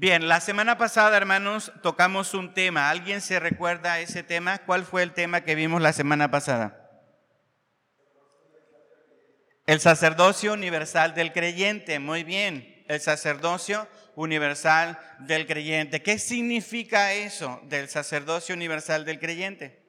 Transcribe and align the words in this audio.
Bien, 0.00 0.28
la 0.28 0.40
semana 0.40 0.78
pasada, 0.78 1.16
hermanos, 1.16 1.72
tocamos 1.82 2.32
un 2.32 2.54
tema. 2.54 2.88
¿Alguien 2.88 3.20
se 3.20 3.40
recuerda 3.40 3.98
ese 3.98 4.22
tema? 4.22 4.58
¿Cuál 4.58 4.84
fue 4.84 5.02
el 5.02 5.12
tema 5.12 5.40
que 5.40 5.56
vimos 5.56 5.82
la 5.82 5.92
semana 5.92 6.30
pasada? 6.30 6.88
El 9.66 9.80
sacerdocio 9.80 10.52
universal 10.52 11.16
del 11.16 11.32
creyente. 11.32 11.98
Muy 11.98 12.22
bien, 12.22 12.84
el 12.86 13.00
sacerdocio 13.00 13.88
universal 14.14 15.00
del 15.18 15.48
creyente. 15.48 16.00
¿Qué 16.00 16.20
significa 16.20 17.12
eso 17.12 17.60
del 17.64 17.88
sacerdocio 17.88 18.54
universal 18.54 19.04
del 19.04 19.18
creyente? 19.18 19.82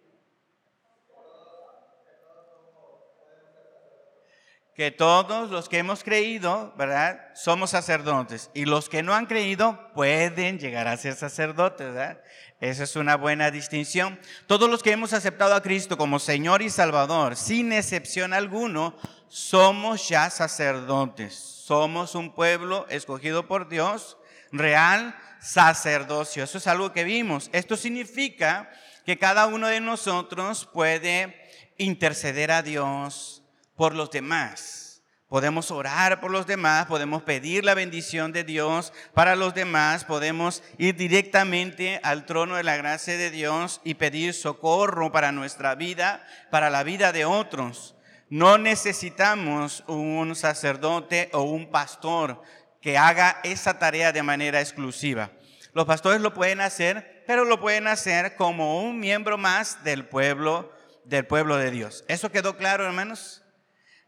Que 4.79 4.91
todos 4.91 5.51
los 5.51 5.67
que 5.67 5.79
hemos 5.79 6.05
creído, 6.05 6.73
¿verdad? 6.77 7.19
Somos 7.33 7.71
sacerdotes. 7.71 8.49
Y 8.53 8.63
los 8.63 8.87
que 8.87 9.03
no 9.03 9.13
han 9.13 9.25
creído 9.25 9.91
pueden 9.93 10.57
llegar 10.57 10.87
a 10.87 10.95
ser 10.95 11.15
sacerdotes, 11.15 11.87
¿verdad? 11.87 12.21
Esa 12.61 12.85
es 12.85 12.95
una 12.95 13.17
buena 13.17 13.51
distinción. 13.51 14.17
Todos 14.47 14.69
los 14.69 14.81
que 14.81 14.93
hemos 14.93 15.11
aceptado 15.11 15.53
a 15.53 15.61
Cristo 15.61 15.97
como 15.97 16.17
Señor 16.17 16.61
y 16.61 16.69
Salvador, 16.69 17.35
sin 17.35 17.73
excepción 17.73 18.31
alguno, 18.31 18.95
somos 19.27 20.07
ya 20.07 20.29
sacerdotes. 20.29 21.33
Somos 21.33 22.15
un 22.15 22.33
pueblo 22.33 22.85
escogido 22.87 23.49
por 23.49 23.67
Dios, 23.67 24.17
real 24.53 25.13
sacerdocio. 25.41 26.45
Eso 26.45 26.57
es 26.57 26.67
algo 26.67 26.93
que 26.93 27.03
vimos. 27.03 27.49
Esto 27.51 27.75
significa 27.75 28.71
que 29.05 29.19
cada 29.19 29.45
uno 29.47 29.67
de 29.67 29.81
nosotros 29.81 30.69
puede 30.71 31.35
interceder 31.77 32.51
a 32.51 32.61
Dios, 32.61 33.38
por 33.79 33.95
los 33.95 34.11
demás. 34.11 35.03
Podemos 35.29 35.71
orar 35.71 36.19
por 36.19 36.31
los 36.31 36.45
demás, 36.45 36.87
podemos 36.87 37.23
pedir 37.23 37.63
la 37.63 37.75
bendición 37.75 38.33
de 38.33 38.43
Dios 38.43 38.91
para 39.13 39.37
los 39.37 39.53
demás, 39.53 40.03
podemos 40.03 40.61
ir 40.77 40.97
directamente 40.97 42.01
al 42.03 42.25
trono 42.25 42.57
de 42.57 42.63
la 42.63 42.75
gracia 42.75 43.15
de 43.15 43.31
Dios 43.31 43.79
y 43.85 43.93
pedir 43.93 44.33
socorro 44.33 45.13
para 45.13 45.31
nuestra 45.31 45.75
vida, 45.75 46.27
para 46.51 46.69
la 46.69 46.83
vida 46.83 47.13
de 47.13 47.23
otros. 47.23 47.95
No 48.29 48.57
necesitamos 48.57 49.85
un 49.87 50.35
sacerdote 50.35 51.29
o 51.31 51.43
un 51.43 51.71
pastor 51.71 52.41
que 52.81 52.97
haga 52.97 53.39
esa 53.45 53.79
tarea 53.79 54.11
de 54.11 54.23
manera 54.23 54.59
exclusiva. 54.59 55.31
Los 55.71 55.85
pastores 55.85 56.19
lo 56.19 56.33
pueden 56.33 56.59
hacer, 56.59 57.23
pero 57.25 57.45
lo 57.45 57.61
pueden 57.61 57.87
hacer 57.87 58.35
como 58.35 58.83
un 58.83 58.99
miembro 58.99 59.37
más 59.37 59.85
del 59.85 60.05
pueblo 60.05 60.69
del 61.05 61.25
pueblo 61.25 61.55
de 61.55 61.71
Dios. 61.71 62.03
¿Eso 62.09 62.29
quedó 62.29 62.57
claro, 62.57 62.85
hermanos? 62.85 63.41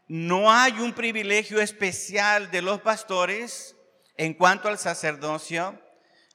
No 0.08 0.52
hay 0.52 0.72
un 0.80 0.92
privilegio 0.92 1.60
especial 1.60 2.50
de 2.50 2.62
los 2.62 2.80
pastores 2.80 3.76
en 4.16 4.34
cuanto 4.34 4.68
al 4.68 4.78
sacerdocio 4.78 5.80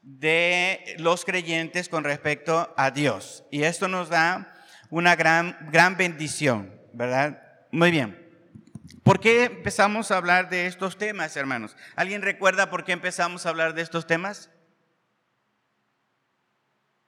de 0.01 0.95
los 0.99 1.25
creyentes 1.25 1.89
con 1.89 2.03
respecto 2.03 2.73
a 2.77 2.91
Dios. 2.91 3.43
Y 3.51 3.63
esto 3.63 3.87
nos 3.87 4.09
da 4.09 4.53
una 4.89 5.15
gran, 5.15 5.57
gran 5.71 5.97
bendición, 5.97 6.73
¿verdad? 6.93 7.41
Muy 7.71 7.91
bien. 7.91 8.25
¿Por 9.03 9.19
qué 9.19 9.45
empezamos 9.45 10.11
a 10.11 10.17
hablar 10.17 10.49
de 10.49 10.67
estos 10.67 10.97
temas, 10.97 11.35
hermanos? 11.37 11.75
¿Alguien 11.95 12.21
recuerda 12.21 12.69
por 12.69 12.83
qué 12.83 12.93
empezamos 12.93 13.45
a 13.45 13.49
hablar 13.49 13.73
de 13.73 13.81
estos 13.81 14.07
temas? 14.07 14.49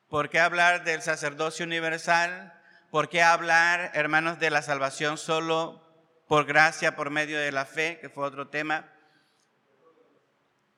¿Por 0.07 0.29
qué 0.29 0.39
hablar 0.39 0.83
del 0.83 1.01
sacerdocio 1.01 1.65
universal? 1.65 2.53
¿Por 2.89 3.09
qué 3.09 3.21
hablar, 3.21 3.91
hermanos, 3.93 4.39
de 4.39 4.49
la 4.49 4.61
salvación 4.61 5.17
solo 5.17 5.88
por 6.29 6.45
gracia, 6.45 6.95
por 6.95 7.09
medio 7.09 7.39
de 7.39 7.51
la 7.51 7.65
fe, 7.65 7.97
que 7.99 8.07
fue 8.07 8.23
otro 8.23 8.49
tema. 8.49 8.87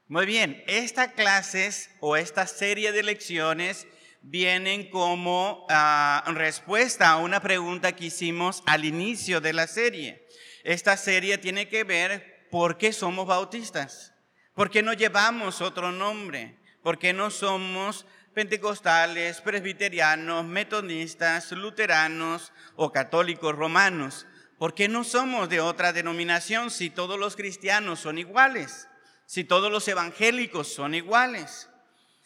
Muy 0.07 0.25
bien, 0.25 0.63
estas 0.65 1.11
clases 1.11 1.91
o 1.99 2.15
esta 2.15 2.47
serie 2.47 2.93
de 2.93 3.03
lecciones 3.03 3.85
vienen 4.21 4.89
como 4.89 5.65
ah, 5.69 6.23
respuesta 6.27 7.09
a 7.09 7.17
una 7.17 7.41
pregunta 7.41 7.91
que 7.91 8.05
hicimos 8.05 8.63
al 8.65 8.85
inicio 8.85 9.41
de 9.41 9.51
la 9.51 9.67
serie. 9.67 10.25
Esta 10.63 10.95
serie 10.95 11.37
tiene 11.37 11.67
que 11.67 11.83
ver 11.83 12.47
por 12.49 12.77
qué 12.77 12.93
somos 12.93 13.27
bautistas, 13.27 14.13
por 14.55 14.69
qué 14.69 14.81
no 14.81 14.93
llevamos 14.93 15.59
otro 15.59 15.91
nombre, 15.91 16.61
por 16.81 16.97
qué 16.97 17.11
no 17.11 17.29
somos 17.29 18.05
pentecostales, 18.33 19.41
presbiterianos, 19.41 20.45
metodistas, 20.45 21.51
luteranos 21.51 22.53
o 22.77 22.93
católicos 22.93 23.53
romanos. 23.53 24.27
¿Por 24.61 24.75
qué 24.75 24.87
no 24.87 25.03
somos 25.03 25.49
de 25.49 25.59
otra 25.59 25.91
denominación 25.91 26.69
si 26.69 26.91
todos 26.91 27.17
los 27.17 27.35
cristianos 27.35 27.99
son 27.99 28.19
iguales? 28.19 28.87
Si 29.25 29.43
todos 29.43 29.71
los 29.71 29.87
evangélicos 29.87 30.71
son 30.71 30.93
iguales. 30.93 31.67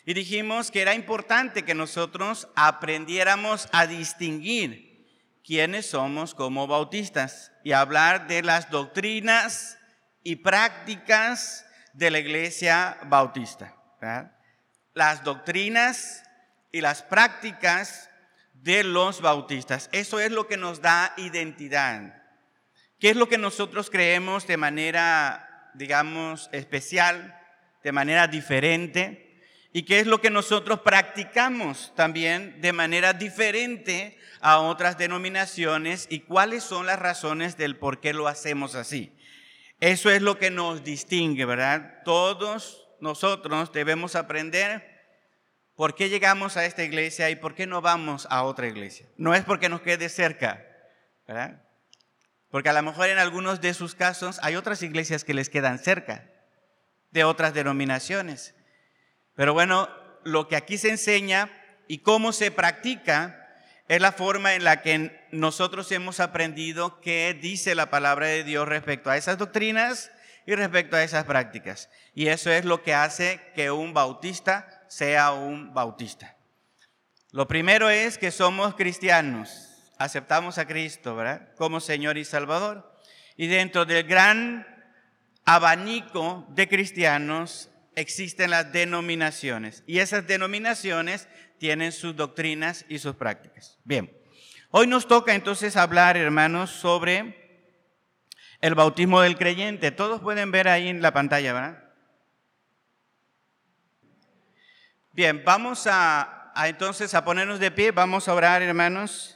Y 0.06 0.14
dijimos 0.14 0.70
que 0.70 0.82
era 0.82 0.96
importante 0.96 1.64
que 1.64 1.74
nosotros 1.74 2.50
aprendiéramos 2.58 3.70
a 3.72 3.88
distinguir 3.88 5.08
quiénes 5.46 5.86
somos 5.86 6.36
como 6.36 6.68
bautistas 6.68 7.54
y 7.64 7.72
hablar 7.72 8.28
de 8.28 8.44
las 8.44 8.70
doctrinas 8.70 9.78
y 10.22 10.36
prácticas 10.36 11.66
de 11.94 12.12
la 12.12 12.20
iglesia 12.20 12.98
bautista. 13.06 13.78
Las 14.94 15.24
doctrinas 15.24 16.22
y 16.74 16.82
las 16.82 17.02
prácticas 17.02 18.10
de 18.56 18.84
los 18.84 19.22
bautistas. 19.22 19.88
Eso 19.94 20.20
es 20.20 20.34
lo 20.34 20.48
que 20.48 20.58
nos 20.58 20.82
da 20.82 21.14
identidad. 21.16 22.25
¿Qué 23.06 23.12
es 23.12 23.18
lo 23.18 23.30
que 23.30 23.38
nosotros 23.38 23.92
creemos 23.92 24.48
de 24.48 24.58
manera, 24.58 25.70
digamos, 25.76 26.50
especial, 26.52 27.40
de 27.84 27.92
manera 27.92 28.26
diferente? 28.26 29.44
¿Y 29.72 29.84
qué 29.84 30.00
es 30.00 30.08
lo 30.08 30.22
que 30.22 30.32
nosotros 30.32 30.80
practicamos 30.80 31.94
también 31.96 32.60
de 32.62 32.74
manera 32.74 33.14
diferente 33.14 34.18
a 34.42 34.58
otras 34.58 34.98
denominaciones? 34.98 36.08
¿Y 36.10 36.22
cuáles 36.22 36.64
son 36.64 36.88
las 36.88 36.98
razones 36.98 37.58
del 37.58 37.78
por 37.78 38.00
qué 38.00 38.12
lo 38.12 38.28
hacemos 38.28 38.74
así? 38.74 39.16
Eso 39.80 40.10
es 40.10 40.24
lo 40.24 40.40
que 40.40 40.50
nos 40.50 40.84
distingue, 40.84 41.46
¿verdad? 41.46 42.02
Todos 42.06 42.88
nosotros 43.00 43.72
debemos 43.72 44.16
aprender 44.16 44.84
por 45.76 45.94
qué 45.94 46.10
llegamos 46.10 46.58
a 46.58 46.66
esta 46.66 46.84
iglesia 46.84 47.30
y 47.30 47.36
por 47.36 47.54
qué 47.54 47.68
no 47.68 47.84
vamos 47.84 48.26
a 48.32 48.42
otra 48.42 48.66
iglesia. 48.66 49.06
No 49.16 49.36
es 49.36 49.44
porque 49.44 49.70
nos 49.70 49.82
quede 49.82 50.10
cerca, 50.10 50.66
¿verdad? 51.28 51.65
Porque 52.56 52.70
a 52.70 52.74
lo 52.74 52.84
mejor 52.84 53.10
en 53.10 53.18
algunos 53.18 53.60
de 53.60 53.74
sus 53.74 53.96
casos 53.96 54.40
hay 54.42 54.56
otras 54.56 54.82
iglesias 54.82 55.26
que 55.26 55.34
les 55.34 55.50
quedan 55.50 55.78
cerca, 55.78 56.24
de 57.12 57.26
otras 57.26 57.54
denominaciones. 57.54 58.56
Pero 59.36 59.54
bueno, 59.54 59.90
lo 60.24 60.48
que 60.48 60.56
aquí 60.56 60.78
se 60.78 60.90
enseña 60.90 61.52
y 61.90 61.98
cómo 61.98 62.32
se 62.32 62.52
practica 62.52 63.46
es 63.90 64.00
la 64.00 64.14
forma 64.14 64.54
en 64.54 64.64
la 64.64 64.82
que 64.82 65.28
nosotros 65.34 65.92
hemos 65.92 66.22
aprendido 66.22 67.02
qué 67.02 67.38
dice 67.38 67.76
la 67.76 67.90
palabra 67.90 68.28
de 68.28 68.46
Dios 68.46 68.66
respecto 68.70 69.10
a 69.10 69.18
esas 69.18 69.38
doctrinas 69.38 70.10
y 70.46 70.56
respecto 70.56 70.96
a 70.96 71.04
esas 71.04 71.26
prácticas. 71.26 71.90
Y 72.14 72.28
eso 72.28 72.50
es 72.52 72.64
lo 72.64 72.84
que 72.84 72.94
hace 72.94 73.42
que 73.54 73.70
un 73.70 73.94
bautista 73.94 74.86
sea 74.88 75.34
un 75.34 75.74
bautista. 75.74 76.38
Lo 77.32 77.50
primero 77.50 77.90
es 77.90 78.18
que 78.18 78.32
somos 78.32 78.76
cristianos 78.76 79.75
aceptamos 79.98 80.58
a 80.58 80.68
Cristo, 80.68 81.16
¿verdad? 81.16 81.50
Como 81.56 81.80
Señor 81.80 82.18
y 82.18 82.26
Salvador. 82.26 83.00
Y 83.38 83.48
dentro 83.48 83.86
del 83.86 84.04
gran 84.04 84.66
abanico 85.46 86.46
de 86.50 86.68
cristianos 86.68 87.70
existen 87.96 88.52
las 88.52 88.72
denominaciones. 88.72 89.84
Y 89.88 90.00
esas 90.00 90.28
denominaciones 90.28 91.28
tienen 91.58 91.92
sus 91.92 92.16
doctrinas 92.16 92.86
y 92.90 93.00
sus 93.00 93.16
prácticas. 93.16 93.78
Bien, 93.84 94.12
hoy 94.72 94.88
nos 94.88 95.08
toca 95.08 95.34
entonces 95.34 95.78
hablar, 95.78 96.18
hermanos, 96.18 96.72
sobre 96.72 97.70
el 98.62 98.76
bautismo 98.76 99.22
del 99.22 99.38
creyente. 99.38 99.92
Todos 99.92 100.22
pueden 100.22 100.52
ver 100.52 100.68
ahí 100.68 100.88
en 100.88 101.02
la 101.02 101.14
pantalla, 101.14 101.54
¿verdad? 101.54 101.84
Bien, 105.12 105.44
vamos 105.46 105.88
a, 105.90 106.52
entonces 106.66 107.14
a 107.14 107.24
ponernos 107.24 107.60
de 107.60 107.72
pie, 107.72 107.92
vamos 107.92 108.28
a 108.28 108.34
orar, 108.34 108.62
hermanos 108.62 109.35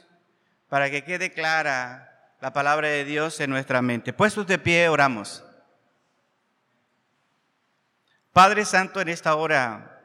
para 0.70 0.88
que 0.88 1.02
quede 1.02 1.32
clara 1.32 2.36
la 2.40 2.52
palabra 2.52 2.88
de 2.88 3.04
Dios 3.04 3.40
en 3.40 3.50
nuestra 3.50 3.82
mente. 3.82 4.12
Puestos 4.12 4.46
de 4.46 4.58
pie, 4.58 4.88
oramos. 4.88 5.44
Padre 8.32 8.64
Santo, 8.64 9.00
en 9.00 9.08
esta 9.08 9.34
hora 9.34 10.00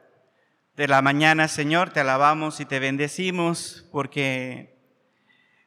de 0.74 0.88
la 0.88 1.00
mañana, 1.00 1.46
Señor, 1.46 1.90
te 1.90 2.00
alabamos 2.00 2.58
y 2.58 2.66
te 2.66 2.80
bendecimos 2.80 3.86
porque 3.92 4.76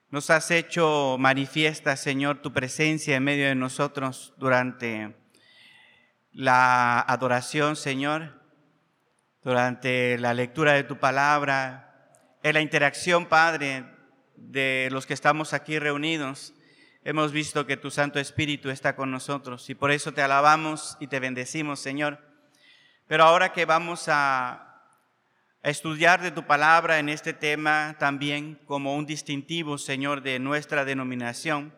nos 0.10 0.30
has 0.30 0.52
hecho 0.52 1.16
manifiesta, 1.18 1.96
Señor, 1.96 2.42
tu 2.42 2.52
presencia 2.52 3.16
en 3.16 3.24
medio 3.24 3.48
de 3.48 3.56
nosotros 3.56 4.34
durante 4.38 5.16
la 6.34 7.00
adoración, 7.00 7.78
Señor, 7.78 8.44
durante 9.44 10.18
la 10.18 10.34
lectura 10.34 10.74
de 10.74 10.84
tu 10.84 11.00
palabra, 11.00 12.12
en 12.44 12.54
la 12.54 12.62
interacción, 12.62 13.28
Padre, 13.28 13.86
de 14.42 14.90
los 14.92 15.06
que 15.06 15.14
estamos 15.14 15.54
aquí 15.54 15.80
reunidos, 15.80 16.54
hemos 17.04 17.32
visto 17.32 17.66
que 17.66 17.78
tu 17.78 17.92
Santo 17.92 18.20
Espíritu 18.20 18.70
está 18.70 18.96
con 18.96 19.12
nosotros 19.12 19.70
y 19.70 19.76
por 19.76 19.92
eso 19.92 20.14
te 20.14 20.22
alabamos 20.22 20.98
y 21.00 21.08
te 21.08 21.20
bendecimos, 21.20 21.80
Señor. 21.80 22.20
Pero 23.08 23.24
ahora 23.24 23.54
que 23.54 23.66
vamos 23.66 24.06
a 24.08 24.70
estudiar 25.64 26.22
de 26.22 26.32
tu 26.32 26.46
palabra 26.46 27.00
en 27.00 27.10
este 27.10 27.34
tema 27.34 27.98
también 28.00 28.60
como 28.66 28.96
un 28.96 29.06
distintivo, 29.06 29.78
Señor, 29.78 30.22
de 30.22 30.40
nuestra 30.40 30.86
denominación, 30.86 31.74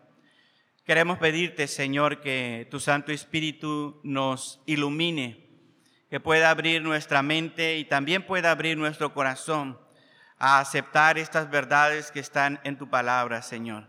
queremos 0.85 1.17
pedirte, 1.17 1.67
Señor, 1.67 2.21
que 2.21 2.67
tu 2.69 2.79
Santo 2.79 3.11
Espíritu 3.11 3.99
nos 4.03 4.61
ilumine, 4.65 5.49
que 6.09 6.19
pueda 6.19 6.49
abrir 6.49 6.81
nuestra 6.81 7.23
mente 7.23 7.77
y 7.77 7.85
también 7.85 8.25
pueda 8.25 8.51
abrir 8.51 8.77
nuestro 8.77 9.13
corazón 9.13 9.79
a 10.43 10.59
aceptar 10.59 11.19
estas 11.19 11.51
verdades 11.51 12.09
que 12.09 12.19
están 12.19 12.59
en 12.63 12.75
tu 12.75 12.89
palabra, 12.89 13.43
Señor. 13.43 13.87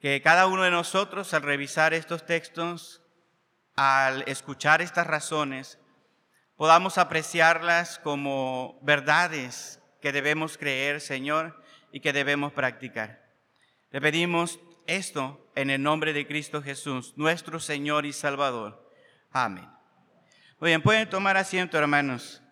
Que 0.00 0.20
cada 0.20 0.48
uno 0.48 0.64
de 0.64 0.72
nosotros 0.72 1.32
al 1.32 1.42
revisar 1.42 1.94
estos 1.94 2.26
textos, 2.26 3.02
al 3.76 4.24
escuchar 4.26 4.82
estas 4.82 5.06
razones, 5.06 5.78
podamos 6.56 6.98
apreciarlas 6.98 8.00
como 8.00 8.80
verdades 8.82 9.80
que 10.02 10.10
debemos 10.10 10.58
creer, 10.58 11.00
Señor, 11.00 11.62
y 11.92 12.00
que 12.00 12.12
debemos 12.12 12.52
practicar. 12.52 13.24
Le 13.90 14.00
pedimos 14.00 14.58
esto 14.88 15.52
en 15.54 15.70
el 15.70 15.80
nombre 15.80 16.12
de 16.12 16.26
Cristo 16.26 16.62
Jesús, 16.62 17.14
nuestro 17.14 17.60
Señor 17.60 18.06
y 18.06 18.12
Salvador. 18.12 18.90
Amén. 19.30 19.70
Muy 20.58 20.70
bien, 20.70 20.82
pueden 20.82 21.08
tomar 21.08 21.36
asiento, 21.36 21.78
hermanos. 21.78 22.42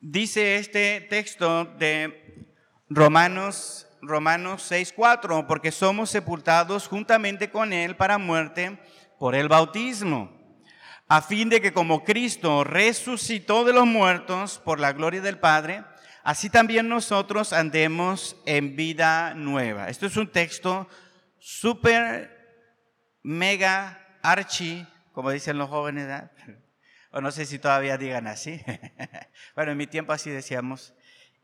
Dice 0.00 0.56
este 0.56 1.00
texto 1.00 1.64
de 1.64 2.52
Romanos, 2.88 3.88
Romanos 4.00 4.62
6:4, 4.70 5.46
porque 5.46 5.72
somos 5.72 6.10
sepultados 6.10 6.86
juntamente 6.86 7.50
con 7.50 7.72
Él 7.72 7.96
para 7.96 8.18
muerte 8.18 8.78
por 9.18 9.34
el 9.34 9.48
bautismo 9.48 10.38
a 11.08 11.22
fin 11.22 11.48
de 11.48 11.60
que 11.60 11.72
como 11.72 12.04
Cristo 12.04 12.64
resucitó 12.64 13.64
de 13.64 13.72
los 13.72 13.86
muertos 13.86 14.60
por 14.62 14.78
la 14.78 14.92
gloria 14.92 15.22
del 15.22 15.38
Padre, 15.38 15.82
así 16.22 16.50
también 16.50 16.88
nosotros 16.88 17.54
andemos 17.54 18.36
en 18.44 18.76
vida 18.76 19.32
nueva. 19.34 19.88
Esto 19.88 20.04
es 20.04 20.16
un 20.18 20.30
texto 20.30 20.86
súper, 21.38 22.36
mega, 23.22 24.18
archi, 24.22 24.86
como 25.12 25.30
dicen 25.30 25.56
los 25.56 25.70
jóvenes, 25.70 26.24
o 27.10 27.20
no 27.20 27.30
sé 27.32 27.46
si 27.46 27.58
todavía 27.58 27.96
digan 27.96 28.26
así. 28.26 28.60
bueno, 29.54 29.72
en 29.72 29.78
mi 29.78 29.86
tiempo 29.86 30.12
así 30.12 30.30
decíamos 30.30 30.94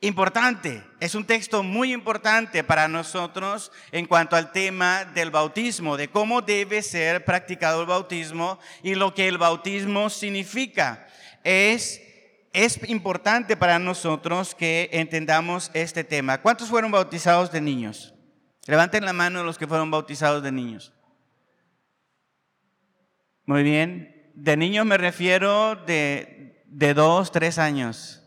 importante, 0.06 0.82
es 1.00 1.14
un 1.14 1.24
texto 1.24 1.62
muy 1.62 1.92
importante 1.92 2.62
para 2.62 2.88
nosotros 2.88 3.72
en 3.90 4.06
cuanto 4.06 4.36
al 4.36 4.52
tema 4.52 5.04
del 5.04 5.30
bautismo, 5.30 5.96
de 5.96 6.08
cómo 6.08 6.42
debe 6.42 6.82
ser 6.82 7.24
practicado 7.24 7.80
el 7.80 7.86
bautismo 7.86 8.58
y 8.82 8.94
lo 8.94 9.14
que 9.14 9.28
el 9.28 9.38
bautismo 9.38 10.10
significa. 10.10 11.06
Es, 11.42 12.02
es 12.52 12.78
importante 12.88 13.56
para 13.56 13.78
nosotros 13.78 14.54
que 14.54 14.90
entendamos 14.92 15.70
este 15.74 16.04
tema. 16.04 16.40
¿Cuántos 16.40 16.68
fueron 16.68 16.90
bautizados 16.90 17.50
de 17.50 17.60
niños? 17.60 18.14
Levanten 18.66 19.04
la 19.04 19.12
mano 19.12 19.42
los 19.42 19.58
que 19.58 19.66
fueron 19.66 19.90
bautizados 19.90 20.42
de 20.42 20.52
niños. 20.52 20.92
Muy 23.46 23.62
bien. 23.62 24.13
De 24.34 24.56
niños 24.56 24.84
me 24.84 24.98
refiero 24.98 25.76
de, 25.76 26.62
de 26.66 26.94
dos, 26.94 27.32
tres 27.32 27.58
años 27.58 28.20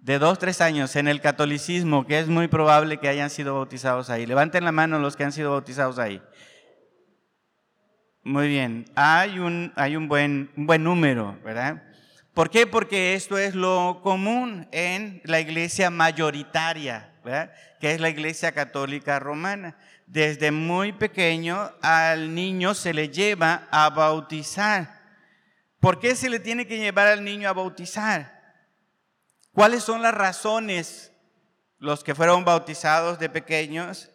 de 0.00 0.18
dos, 0.18 0.38
tres 0.38 0.60
años 0.60 0.96
en 0.96 1.08
el 1.08 1.20
catolicismo, 1.20 2.06
que 2.06 2.18
es 2.18 2.28
muy 2.28 2.48
probable 2.48 2.98
que 2.98 3.08
hayan 3.08 3.30
sido 3.30 3.54
bautizados 3.54 4.08
ahí. 4.10 4.26
Levanten 4.26 4.64
la 4.64 4.72
mano 4.72 4.98
los 4.98 5.16
que 5.16 5.24
han 5.24 5.32
sido 5.32 5.50
bautizados 5.50 5.98
ahí. 5.98 6.22
Muy 8.22 8.48
bien, 8.48 8.86
hay 8.94 9.38
un, 9.38 9.72
hay 9.76 9.96
un, 9.96 10.08
buen, 10.08 10.50
un 10.56 10.66
buen 10.66 10.84
número, 10.84 11.38
¿verdad? 11.44 11.82
¿Por 12.34 12.50
qué? 12.50 12.66
Porque 12.66 13.14
esto 13.14 13.38
es 13.38 13.54
lo 13.54 14.00
común 14.02 14.68
en 14.72 15.20
la 15.24 15.40
iglesia 15.40 15.90
mayoritaria, 15.90 17.12
¿verdad? 17.24 17.52
que 17.80 17.92
es 17.92 18.00
la 18.00 18.08
iglesia 18.08 18.52
católica 18.52 19.18
romana. 19.18 19.76
Desde 20.10 20.50
muy 20.50 20.90
pequeño 20.92 21.70
al 21.82 22.34
niño 22.34 22.74
se 22.74 22.92
le 22.92 23.10
lleva 23.10 23.68
a 23.70 23.90
bautizar. 23.90 25.00
¿Por 25.78 26.00
qué 26.00 26.16
se 26.16 26.28
le 26.28 26.40
tiene 26.40 26.66
que 26.66 26.78
llevar 26.78 27.06
al 27.06 27.22
niño 27.22 27.48
a 27.48 27.52
bautizar? 27.52 28.42
¿Cuáles 29.52 29.84
son 29.84 30.02
las 30.02 30.12
razones? 30.12 31.12
Los 31.78 32.02
que 32.02 32.16
fueron 32.16 32.44
bautizados 32.44 33.20
de 33.20 33.28
pequeños, 33.28 34.10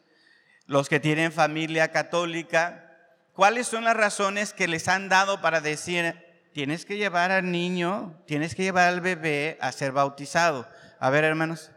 los 0.66 0.90
que 0.90 1.00
tienen 1.00 1.32
familia 1.32 1.94
católica, 1.94 2.92
¿cuáles 3.32 3.66
son 3.66 3.86
las 3.86 3.96
razones 3.96 4.52
que 4.52 4.68
les 4.68 4.90
han 4.90 5.08
dado 5.08 5.40
para 5.40 5.62
decir, 5.62 6.14
tienes 6.54 6.84
que 6.84 6.98
llevar 6.98 7.32
al 7.32 7.50
niño, 7.50 8.22
tienes 8.28 8.54
que 8.54 8.64
llevar 8.64 8.90
al 8.90 9.00
bebé 9.00 9.58
a 9.62 9.72
ser 9.72 9.94
bautizado? 9.94 10.68
A 11.00 11.10
ver, 11.10 11.24
hermanos. 11.24 11.72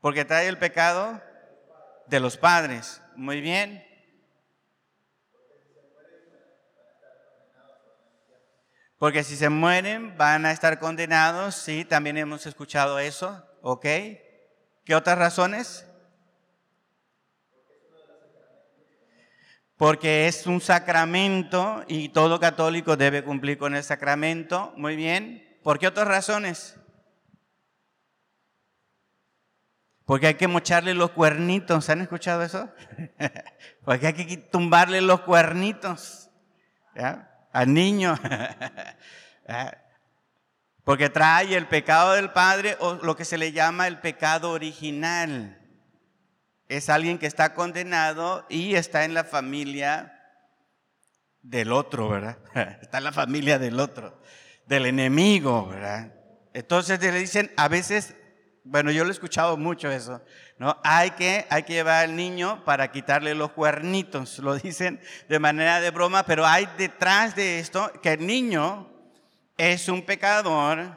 Porque 0.00 0.24
trae 0.24 0.48
el 0.48 0.58
pecado 0.58 1.22
de 2.06 2.20
los 2.20 2.36
padres. 2.36 3.02
Muy 3.16 3.40
bien. 3.40 3.84
Porque 8.98 9.24
si 9.24 9.36
se 9.36 9.48
mueren 9.48 10.16
van 10.16 10.46
a 10.46 10.52
estar 10.52 10.78
condenados, 10.78 11.56
sí, 11.56 11.84
también 11.84 12.16
hemos 12.16 12.46
escuchado 12.46 12.98
eso, 12.98 13.46
¿ok? 13.60 13.86
¿Qué 14.84 14.94
otras 14.94 15.18
razones? 15.18 15.86
Porque 19.76 20.28
es 20.28 20.46
un 20.46 20.60
sacramento 20.60 21.84
y 21.88 22.10
todo 22.10 22.38
católico 22.38 22.96
debe 22.96 23.24
cumplir 23.24 23.58
con 23.58 23.74
el 23.74 23.82
sacramento, 23.82 24.72
muy 24.76 24.94
bien. 24.94 25.58
¿Por 25.62 25.78
qué 25.78 25.88
otras 25.88 26.06
razones? 26.06 26.76
Porque 30.04 30.26
hay 30.28 30.34
que 30.34 30.48
mocharle 30.48 30.94
los 30.94 31.10
cuernitos, 31.10 31.88
¿han 31.88 32.00
escuchado 32.00 32.42
eso? 32.42 32.70
Porque 33.84 34.08
hay 34.08 34.12
que 34.12 34.36
tumbarle 34.36 35.00
los 35.00 35.20
cuernitos. 35.20 36.30
¿Ya? 36.94 37.30
al 37.54 37.72
niño. 37.72 38.18
Porque 40.84 41.08
trae 41.08 41.54
el 41.54 41.66
pecado 41.66 42.12
del 42.12 42.30
padre 42.32 42.76
o 42.80 42.94
lo 42.94 43.16
que 43.16 43.24
se 43.24 43.38
le 43.38 43.52
llama 43.52 43.86
el 43.86 44.00
pecado 44.00 44.50
original. 44.50 45.58
Es 46.68 46.90
alguien 46.90 47.18
que 47.18 47.26
está 47.26 47.54
condenado 47.54 48.44
y 48.50 48.74
está 48.74 49.04
en 49.04 49.14
la 49.14 49.24
familia 49.24 50.10
del 51.40 51.72
otro, 51.72 52.08
¿verdad? 52.08 52.38
Está 52.82 52.98
en 52.98 53.04
la 53.04 53.12
familia 53.12 53.58
del 53.58 53.78
otro, 53.78 54.20
del 54.66 54.86
enemigo, 54.86 55.66
¿verdad? 55.66 56.14
Entonces 56.54 56.98
le 57.00 57.12
dicen, 57.12 57.52
a 57.58 57.68
veces, 57.68 58.16
bueno, 58.64 58.90
yo 58.90 59.04
lo 59.04 59.10
he 59.10 59.12
escuchado 59.12 59.58
mucho 59.58 59.90
eso, 59.90 60.22
¿no? 60.58 60.78
Hay 60.82 61.10
que, 61.10 61.46
hay 61.50 61.64
que 61.64 61.74
llevar 61.74 62.04
al 62.04 62.16
niño 62.16 62.64
para 62.64 62.90
quitarle 62.90 63.34
los 63.34 63.52
cuernitos, 63.52 64.38
lo 64.38 64.54
dicen 64.58 65.00
de 65.28 65.38
manera 65.38 65.82
de 65.82 65.90
broma, 65.90 66.24
pero 66.24 66.46
hay 66.46 66.66
detrás 66.78 67.36
de 67.36 67.58
esto 67.58 67.92
que 68.02 68.14
el 68.14 68.26
niño 68.26 68.90
es 69.58 69.88
un 69.88 70.02
pecador 70.02 70.96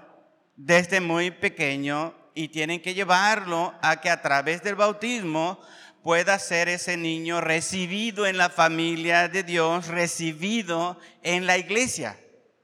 desde 0.56 1.02
muy 1.02 1.30
pequeño 1.30 2.14
y 2.34 2.48
tienen 2.48 2.82
que 2.82 2.94
llevarlo 2.94 3.74
a 3.82 4.00
que 4.00 4.10
a 4.10 4.22
través 4.22 4.64
del 4.64 4.76
bautismo 4.76 5.60
pueda 6.04 6.40
ser 6.40 6.70
ese 6.70 6.96
niño 6.96 7.42
recibido 7.42 8.26
en 8.26 8.38
la 8.38 8.50
familia 8.50 9.28
de 9.28 9.44
Dios, 9.44 9.88
recibido 9.88 10.98
en 11.22 11.46
la 11.46 11.58
iglesia 11.58 12.18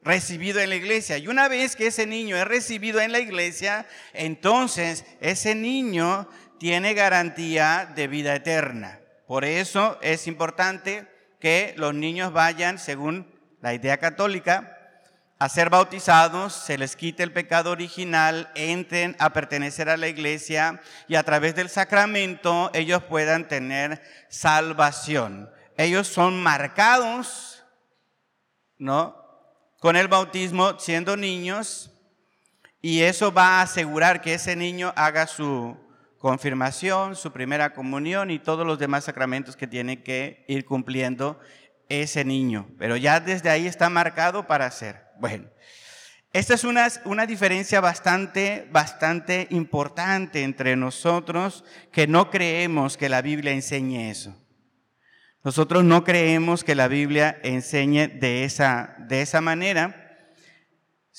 recibido 0.04 0.60
en 0.60 0.70
la 0.70 0.76
iglesia. 0.76 1.18
Y 1.18 1.28
una 1.28 1.48
vez 1.48 1.76
que 1.76 1.88
ese 1.88 2.06
niño 2.06 2.36
es 2.36 2.46
recibido 2.46 3.00
en 3.00 3.12
la 3.12 3.20
iglesia, 3.20 3.86
entonces 4.14 5.06
ese 5.22 5.56
niño 5.56 6.28
tiene 6.60 6.94
garantía 6.94 7.92
de 7.96 8.08
vida 8.08 8.36
eterna. 8.36 9.00
Por 9.28 9.46
eso 9.46 9.98
es 10.02 10.28
importante 10.28 11.08
que 11.40 11.74
los 11.78 11.94
niños 11.94 12.32
vayan, 12.32 12.80
según 12.80 13.28
la 13.62 13.74
idea 13.74 13.98
católica, 13.98 14.78
a 15.40 15.50
ser 15.50 15.70
bautizados, 15.70 16.54
se 16.54 16.78
les 16.78 16.96
quite 16.96 17.24
el 17.24 17.34
pecado 17.34 17.72
original, 17.72 18.50
entren 18.56 19.16
a 19.20 19.34
pertenecer 19.34 19.90
a 19.90 19.98
la 19.98 20.08
iglesia 20.08 20.80
y 21.10 21.16
a 21.16 21.24
través 21.24 21.54
del 21.56 21.68
sacramento 21.68 22.72
ellos 22.74 23.04
puedan 23.04 23.48
tener 23.48 24.02
salvación. 24.30 25.50
Ellos 25.76 26.08
son 26.08 26.42
marcados, 26.42 27.66
¿no? 28.78 29.23
Con 29.84 29.98
el 29.98 30.08
bautismo 30.08 30.80
siendo 30.80 31.18
niños 31.18 31.92
y 32.82 33.02
eso 33.02 33.34
va 33.34 33.60
a 33.60 33.64
asegurar 33.64 34.22
que 34.22 34.36
ese 34.36 34.56
niño 34.56 34.94
haga 34.96 35.28
su 35.28 35.76
confirmación, 36.20 37.18
su 37.18 37.34
primera 37.34 37.74
comunión 37.74 38.32
y 38.32 38.40
todos 38.40 38.66
los 38.66 38.80
demás 38.80 39.04
sacramentos 39.04 39.58
que 39.58 39.68
tiene 39.68 40.02
que 40.02 40.46
ir 40.48 40.64
cumpliendo 40.64 41.38
ese 41.90 42.24
niño. 42.24 42.70
Pero 42.80 42.96
ya 42.96 43.20
desde 43.20 43.50
ahí 43.50 43.68
está 43.68 43.90
marcado 43.90 44.48
para 44.48 44.68
hacer. 44.68 45.04
Bueno, 45.20 45.50
esta 46.32 46.54
es 46.54 46.64
una, 46.64 46.88
una 47.04 47.26
diferencia 47.26 47.82
bastante, 47.82 48.70
bastante 48.72 49.48
importante 49.50 50.44
entre 50.44 50.78
nosotros 50.78 51.66
que 51.92 52.08
no 52.08 52.30
creemos 52.30 52.96
que 52.96 53.10
la 53.10 53.22
Biblia 53.22 53.52
enseñe 53.52 54.10
eso. 54.10 54.43
Nosotros 55.44 55.84
no 55.84 56.06
creemos 56.06 56.64
que 56.64 56.74
la 56.74 56.88
Biblia 56.88 57.38
enseñe 57.44 58.08
de 58.08 58.46
esa, 58.46 58.96
de 58.98 59.22
esa 59.22 59.42
manera. 59.42 60.18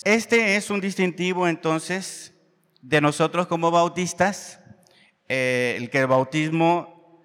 Este 0.02 0.56
es 0.56 0.70
un 0.70 0.80
distintivo 0.80 1.46
entonces 1.46 2.32
de 2.80 3.02
nosotros 3.02 3.46
como 3.46 3.70
bautistas, 3.70 4.60
eh, 5.28 5.74
el 5.76 5.90
que 5.90 5.98
el 5.98 6.06
bautismo 6.06 7.22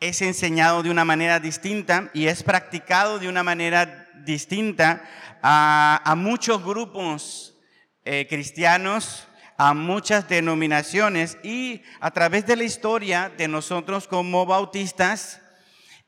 es 0.00 0.20
enseñado 0.20 0.82
de 0.82 0.90
una 0.90 1.04
manera 1.04 1.38
distinta 1.38 2.10
y 2.12 2.26
es 2.26 2.42
practicado 2.42 3.20
de 3.20 3.28
una 3.28 3.44
manera 3.44 4.08
distinta 4.24 5.04
a, 5.42 6.14
muchos 6.16 6.64
grupos 6.64 7.56
eh, 8.04 8.26
cristianos, 8.28 9.28
a 9.56 9.74
muchas 9.74 10.28
denominaciones 10.28 11.38
y 11.44 11.82
a 12.00 12.10
través 12.10 12.46
de 12.46 12.56
la 12.56 12.64
historia 12.64 13.32
de 13.38 13.46
nosotros 13.46 14.08
como 14.08 14.44
bautistas, 14.44 15.40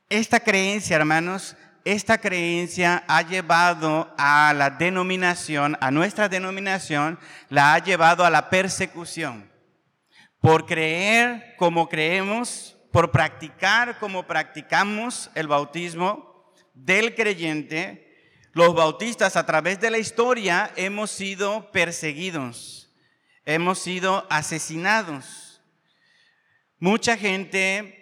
esta 0.09 0.39
creencia, 0.39 0.95
hermanos, 0.95 1.55
esta 1.85 2.19
creencia 2.19 3.03
ha 3.07 3.21
llevado 3.21 4.13
a 4.17 4.53
la 4.53 4.71
denominación, 4.71 5.77
a 5.79 5.91
nuestra 5.91 6.27
denominación, 6.27 7.19
la 7.49 7.73
ha 7.73 7.79
llevado 7.79 8.25
a 8.25 8.29
la 8.29 8.49
persecución. 8.49 9.49
Por 10.41 10.65
creer 10.65 11.55
como 11.57 11.87
creemos, 11.87 12.75
por 12.91 13.11
practicar 13.11 13.99
como 13.99 14.25
practicamos 14.25 15.29
el 15.35 15.47
bautismo 15.47 16.53
del 16.73 17.15
creyente, 17.15 18.09
los 18.53 18.73
bautistas 18.73 19.35
a 19.35 19.45
través 19.45 19.79
de 19.79 19.91
la 19.91 19.99
historia 19.99 20.71
hemos 20.75 21.11
sido 21.11 21.71
perseguidos, 21.71 22.91
hemos 23.45 23.79
sido 23.79 24.25
asesinados. 24.29 25.61
Mucha 26.79 27.15
gente 27.15 27.98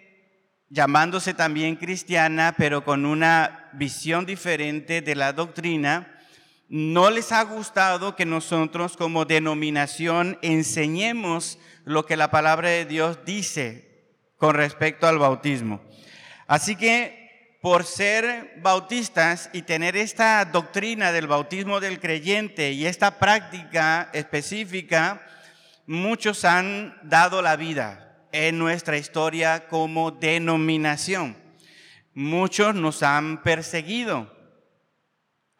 llamándose 0.70 1.34
también 1.34 1.76
cristiana, 1.76 2.54
pero 2.56 2.84
con 2.84 3.06
una 3.06 3.70
visión 3.72 4.26
diferente 4.26 5.00
de 5.00 5.14
la 5.14 5.32
doctrina, 5.32 6.14
no 6.68 7.10
les 7.10 7.32
ha 7.32 7.42
gustado 7.44 8.14
que 8.14 8.26
nosotros 8.26 8.96
como 8.96 9.24
denominación 9.24 10.38
enseñemos 10.42 11.58
lo 11.84 12.04
que 12.04 12.16
la 12.16 12.30
palabra 12.30 12.68
de 12.68 12.84
Dios 12.84 13.20
dice 13.24 13.88
con 14.36 14.54
respecto 14.54 15.06
al 15.06 15.18
bautismo. 15.18 15.80
Así 16.46 16.76
que 16.76 17.18
por 17.60 17.84
ser 17.84 18.60
bautistas 18.62 19.50
y 19.52 19.62
tener 19.62 19.96
esta 19.96 20.44
doctrina 20.44 21.10
del 21.10 21.26
bautismo 21.26 21.80
del 21.80 21.98
creyente 21.98 22.72
y 22.72 22.86
esta 22.86 23.18
práctica 23.18 24.10
específica, 24.12 25.22
muchos 25.86 26.44
han 26.44 26.96
dado 27.02 27.42
la 27.42 27.56
vida, 27.56 28.07
en 28.32 28.58
nuestra 28.58 28.96
historia 28.96 29.68
como 29.68 30.10
denominación. 30.10 31.36
Muchos 32.14 32.74
nos 32.74 33.02
han 33.02 33.42
perseguido. 33.42 34.36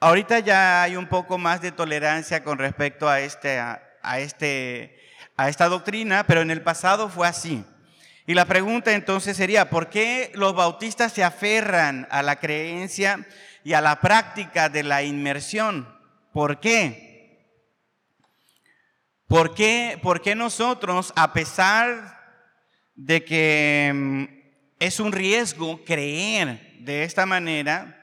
Ahorita 0.01 0.39
ya 0.41 0.83
hay 0.83 0.97
un 0.97 1.09
poco 1.09 1.39
más 1.39 1.61
de 1.61 1.73
tolerancia 1.73 2.45
con 2.45 2.59
respecto 2.59 3.09
a, 3.09 3.21
este, 3.21 3.59
a, 3.59 4.19
este, 4.19 4.99
a 5.37 5.49
esta 5.49 5.69
doctrina, 5.69 6.25
pero 6.27 6.41
en 6.41 6.51
el 6.51 6.63
pasado 6.63 7.09
fue 7.09 7.27
así. 7.27 7.65
Y 8.27 8.35
la 8.35 8.45
pregunta 8.45 8.93
entonces 8.93 9.37
sería, 9.37 9.71
¿por 9.71 9.89
qué 9.89 10.31
los 10.35 10.55
bautistas 10.55 11.13
se 11.13 11.25
aferran 11.25 12.07
a 12.11 12.23
la 12.23 12.37
creencia 12.37 13.27
y 13.65 13.73
a 13.73 13.81
la 13.81 14.01
práctica 14.01 14.69
de 14.69 14.83
la 14.83 15.03
inmersión? 15.03 15.89
¿Por 16.33 16.61
qué? 16.61 17.09
¿Por 19.27 19.55
qué, 19.55 19.99
por 20.03 20.23
qué 20.23 20.35
nosotros, 20.35 21.13
a 21.17 21.33
pesar 21.33 22.18
de 22.99 23.25
que 23.25 23.93
mm, 23.95 24.25
es 24.81 24.99
un 24.99 25.13
riesgo 25.13 25.85
creer 25.85 26.79
de 26.81 27.05
esta 27.05 27.27
manera, 27.27 27.95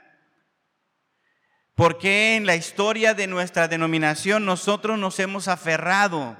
porque 1.76 2.38
en 2.38 2.46
la 2.46 2.56
historia 2.56 3.14
de 3.14 3.28
nuestra 3.28 3.68
denominación 3.68 4.46
nosotros 4.46 4.98
nos 4.98 5.20
hemos 5.20 5.50
aferrado 5.50 6.38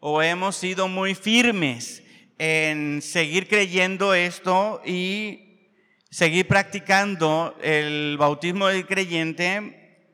o 0.00 0.22
hemos 0.22 0.56
sido 0.56 0.88
muy 0.88 1.14
firmes 1.14 2.02
en 2.38 3.02
seguir 3.02 3.46
creyendo 3.46 4.14
esto 4.14 4.80
y 4.86 5.68
seguir 6.10 6.48
practicando 6.48 7.58
el 7.62 8.16
bautismo 8.18 8.68
del 8.68 8.86
creyente 8.86 10.08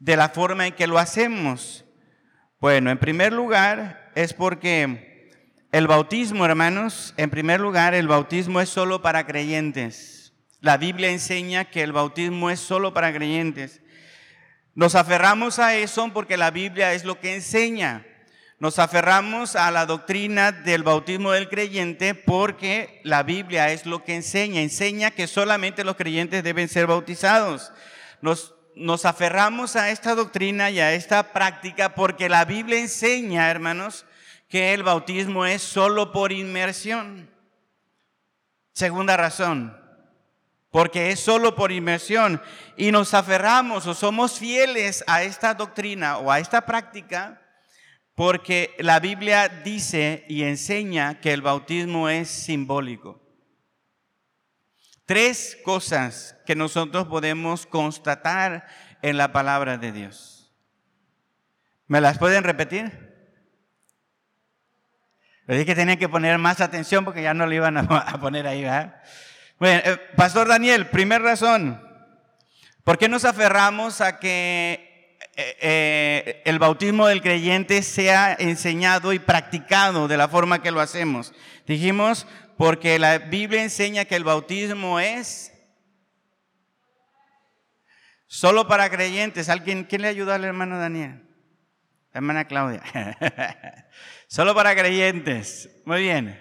de 0.00 0.16
la 0.16 0.30
forma 0.30 0.66
en 0.66 0.74
que 0.74 0.88
lo 0.88 0.98
hacemos? 0.98 1.84
Bueno, 2.58 2.90
en 2.90 2.98
primer 2.98 3.32
lugar 3.32 4.10
es 4.16 4.34
porque 4.34 5.09
el 5.72 5.86
bautismo, 5.86 6.44
hermanos, 6.44 7.14
en 7.16 7.30
primer 7.30 7.60
lugar, 7.60 7.94
el 7.94 8.08
bautismo 8.08 8.60
es 8.60 8.68
solo 8.68 9.02
para 9.02 9.24
creyentes. 9.24 10.32
La 10.60 10.76
Biblia 10.76 11.10
enseña 11.10 11.64
que 11.66 11.82
el 11.82 11.92
bautismo 11.92 12.50
es 12.50 12.58
solo 12.58 12.92
para 12.92 13.12
creyentes. 13.12 13.80
Nos 14.74 14.96
aferramos 14.96 15.60
a 15.60 15.76
eso 15.76 16.10
porque 16.12 16.36
la 16.36 16.50
Biblia 16.50 16.92
es 16.92 17.04
lo 17.04 17.20
que 17.20 17.36
enseña. 17.36 18.04
Nos 18.58 18.80
aferramos 18.80 19.54
a 19.54 19.70
la 19.70 19.86
doctrina 19.86 20.50
del 20.50 20.82
bautismo 20.82 21.30
del 21.30 21.48
creyente 21.48 22.16
porque 22.16 23.00
la 23.04 23.22
Biblia 23.22 23.70
es 23.70 23.86
lo 23.86 24.04
que 24.04 24.16
enseña. 24.16 24.62
Enseña 24.62 25.12
que 25.12 25.28
solamente 25.28 25.84
los 25.84 25.94
creyentes 25.94 26.42
deben 26.42 26.68
ser 26.68 26.88
bautizados. 26.88 27.72
Nos, 28.22 28.54
nos 28.74 29.04
aferramos 29.04 29.76
a 29.76 29.90
esta 29.90 30.16
doctrina 30.16 30.68
y 30.70 30.80
a 30.80 30.94
esta 30.94 31.32
práctica 31.32 31.94
porque 31.94 32.28
la 32.28 32.44
Biblia 32.44 32.80
enseña, 32.80 33.48
hermanos, 33.50 34.04
que 34.50 34.74
el 34.74 34.82
bautismo 34.82 35.46
es 35.46 35.62
solo 35.62 36.10
por 36.10 36.32
inmersión. 36.32 37.30
Segunda 38.72 39.16
razón, 39.16 39.78
porque 40.70 41.10
es 41.10 41.20
solo 41.20 41.54
por 41.54 41.70
inmersión 41.70 42.42
y 42.76 42.90
nos 42.90 43.14
aferramos 43.14 43.86
o 43.86 43.94
somos 43.94 44.38
fieles 44.38 45.04
a 45.06 45.22
esta 45.22 45.54
doctrina 45.54 46.18
o 46.18 46.32
a 46.32 46.40
esta 46.40 46.66
práctica 46.66 47.40
porque 48.16 48.74
la 48.80 48.98
Biblia 48.98 49.48
dice 49.48 50.24
y 50.28 50.42
enseña 50.42 51.20
que 51.20 51.32
el 51.32 51.42
bautismo 51.42 52.08
es 52.08 52.28
simbólico. 52.28 53.22
Tres 55.06 55.58
cosas 55.64 56.36
que 56.44 56.56
nosotros 56.56 57.06
podemos 57.06 57.66
constatar 57.66 58.66
en 59.00 59.16
la 59.16 59.32
palabra 59.32 59.78
de 59.78 59.92
Dios. 59.92 60.52
¿Me 61.86 62.00
las 62.00 62.18
pueden 62.18 62.44
repetir? 62.44 63.09
Le 65.50 65.56
dije 65.56 65.66
que 65.66 65.74
tenía 65.74 65.96
que 65.96 66.08
poner 66.08 66.38
más 66.38 66.60
atención 66.60 67.04
porque 67.04 67.22
ya 67.22 67.34
no 67.34 67.44
lo 67.44 67.52
iban 67.52 67.76
a, 67.76 68.20
poner 68.20 68.46
ahí, 68.46 68.62
¿verdad? 68.62 69.02
Bueno, 69.58 69.82
eh, 69.84 69.96
Pastor 70.14 70.46
Daniel, 70.46 70.86
primera 70.90 71.24
razón. 71.24 71.82
¿Por 72.84 72.98
qué 72.98 73.08
nos 73.08 73.24
aferramos 73.24 74.00
a 74.00 74.20
que 74.20 75.18
eh, 75.34 75.56
eh, 75.60 76.42
el 76.44 76.60
bautismo 76.60 77.08
del 77.08 77.20
creyente 77.20 77.82
sea 77.82 78.36
enseñado 78.38 79.12
y 79.12 79.18
practicado 79.18 80.06
de 80.06 80.16
la 80.16 80.28
forma 80.28 80.62
que 80.62 80.70
lo 80.70 80.80
hacemos? 80.80 81.34
Dijimos, 81.66 82.28
porque 82.56 83.00
la 83.00 83.18
Biblia 83.18 83.64
enseña 83.64 84.04
que 84.04 84.14
el 84.14 84.22
bautismo 84.22 85.00
es 85.00 85.52
solo 88.28 88.68
para 88.68 88.88
creyentes. 88.88 89.48
¿Alguien, 89.48 89.82
¿Quién 89.82 90.02
le 90.02 90.08
ayuda 90.08 90.36
al 90.36 90.44
hermano 90.44 90.78
Daniel? 90.78 91.26
hermana 92.12 92.44
Claudia. 92.44 92.82
Solo 94.30 94.54
para 94.54 94.76
creyentes. 94.76 95.68
Muy 95.84 96.02
bien. 96.02 96.38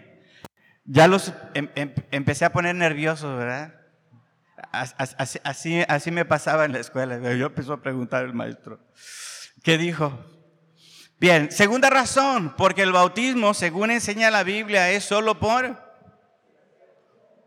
Ya 0.86 1.08
los 1.08 1.34
em, 1.56 1.70
em, 1.74 1.92
empecé 2.12 2.46
a 2.46 2.52
poner 2.52 2.76
nerviosos, 2.76 3.36
¿verdad? 3.36 3.74
Así, 4.72 5.82
así, 5.88 6.12
me 6.12 6.24
pasaba 6.24 6.66
en 6.66 6.74
la 6.74 6.80
escuela. 6.80 7.18
Yo 7.34 7.48
empezó 7.48 7.74
a 7.74 7.82
preguntar 7.82 8.26
al 8.26 8.36
maestro. 8.36 8.80
¿Qué 9.64 9.80
dijo? 9.80 10.24
Bien, 11.20 11.52
segunda 11.52 11.90
razón, 11.90 12.54
porque 12.56 12.84
el 12.84 12.92
bautismo, 12.92 13.56
según 13.56 13.90
enseña 13.90 14.30
la 14.30 14.44
Biblia, 14.44 14.92
es 14.92 15.04
solo 15.04 15.40
por, 15.40 15.76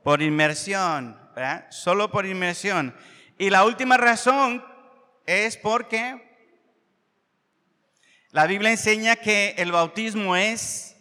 por 0.03 0.23
inmersión, 0.23 1.21
¿verdad? 1.37 1.67
Solo 1.71 2.11
por 2.11 2.27
inmersión. 2.27 2.97
Y 3.39 3.51
la 3.51 3.65
última 3.65 3.97
razón 3.97 4.65
es 5.25 5.57
porque 5.57 6.32
la 8.33 8.47
Biblia 8.47 8.71
enseña 8.71 9.17
que 9.17 9.55
el 9.59 9.73
bautismo 9.73 10.35
es 10.35 10.97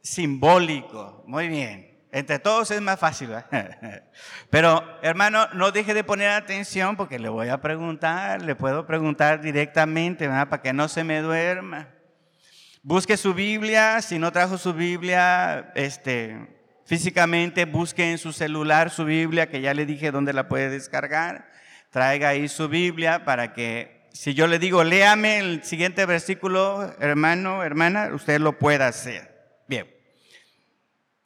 simbólico. 0.00 1.24
Muy 1.26 1.48
bien. 1.48 2.06
Entre 2.12 2.38
todos 2.38 2.70
es 2.70 2.80
más 2.80 3.00
fácil. 3.00 3.30
Pero 4.50 4.82
hermano, 5.02 5.48
no 5.52 5.72
deje 5.72 5.94
de 5.94 6.04
poner 6.04 6.30
atención 6.30 6.96
porque 6.96 7.18
le 7.18 7.28
voy 7.28 7.48
a 7.48 7.60
preguntar, 7.60 8.40
le 8.40 8.54
puedo 8.54 8.86
preguntar 8.86 9.40
directamente 9.40 10.28
para 10.28 10.62
que 10.62 10.72
no 10.72 10.86
se 10.86 11.02
me 11.02 11.20
duerma. 11.20 11.88
Busque 12.82 13.16
su 13.16 13.34
Biblia, 13.34 14.00
si 14.00 14.20
no 14.20 14.30
trajo 14.30 14.58
su 14.58 14.72
Biblia, 14.72 15.72
este, 15.74 16.56
físicamente 16.84 17.64
busque 17.64 18.12
en 18.12 18.18
su 18.18 18.32
celular 18.32 18.90
su 18.90 19.04
Biblia, 19.04 19.50
que 19.50 19.60
ya 19.60 19.74
le 19.74 19.84
dije 19.84 20.12
dónde 20.12 20.32
la 20.32 20.46
puede 20.46 20.70
descargar. 20.70 21.50
Traiga 21.90 22.28
ahí 22.28 22.46
su 22.46 22.68
Biblia 22.68 23.24
para 23.24 23.52
que 23.52 23.95
si 24.16 24.34
yo 24.34 24.46
le 24.46 24.58
digo, 24.58 24.82
léame 24.82 25.38
el 25.38 25.64
siguiente 25.64 26.06
versículo, 26.06 26.94
hermano, 27.00 27.62
hermana, 27.62 28.10
usted 28.12 28.40
lo 28.40 28.58
pueda 28.58 28.88
hacer. 28.88 29.62
Bien. 29.68 29.86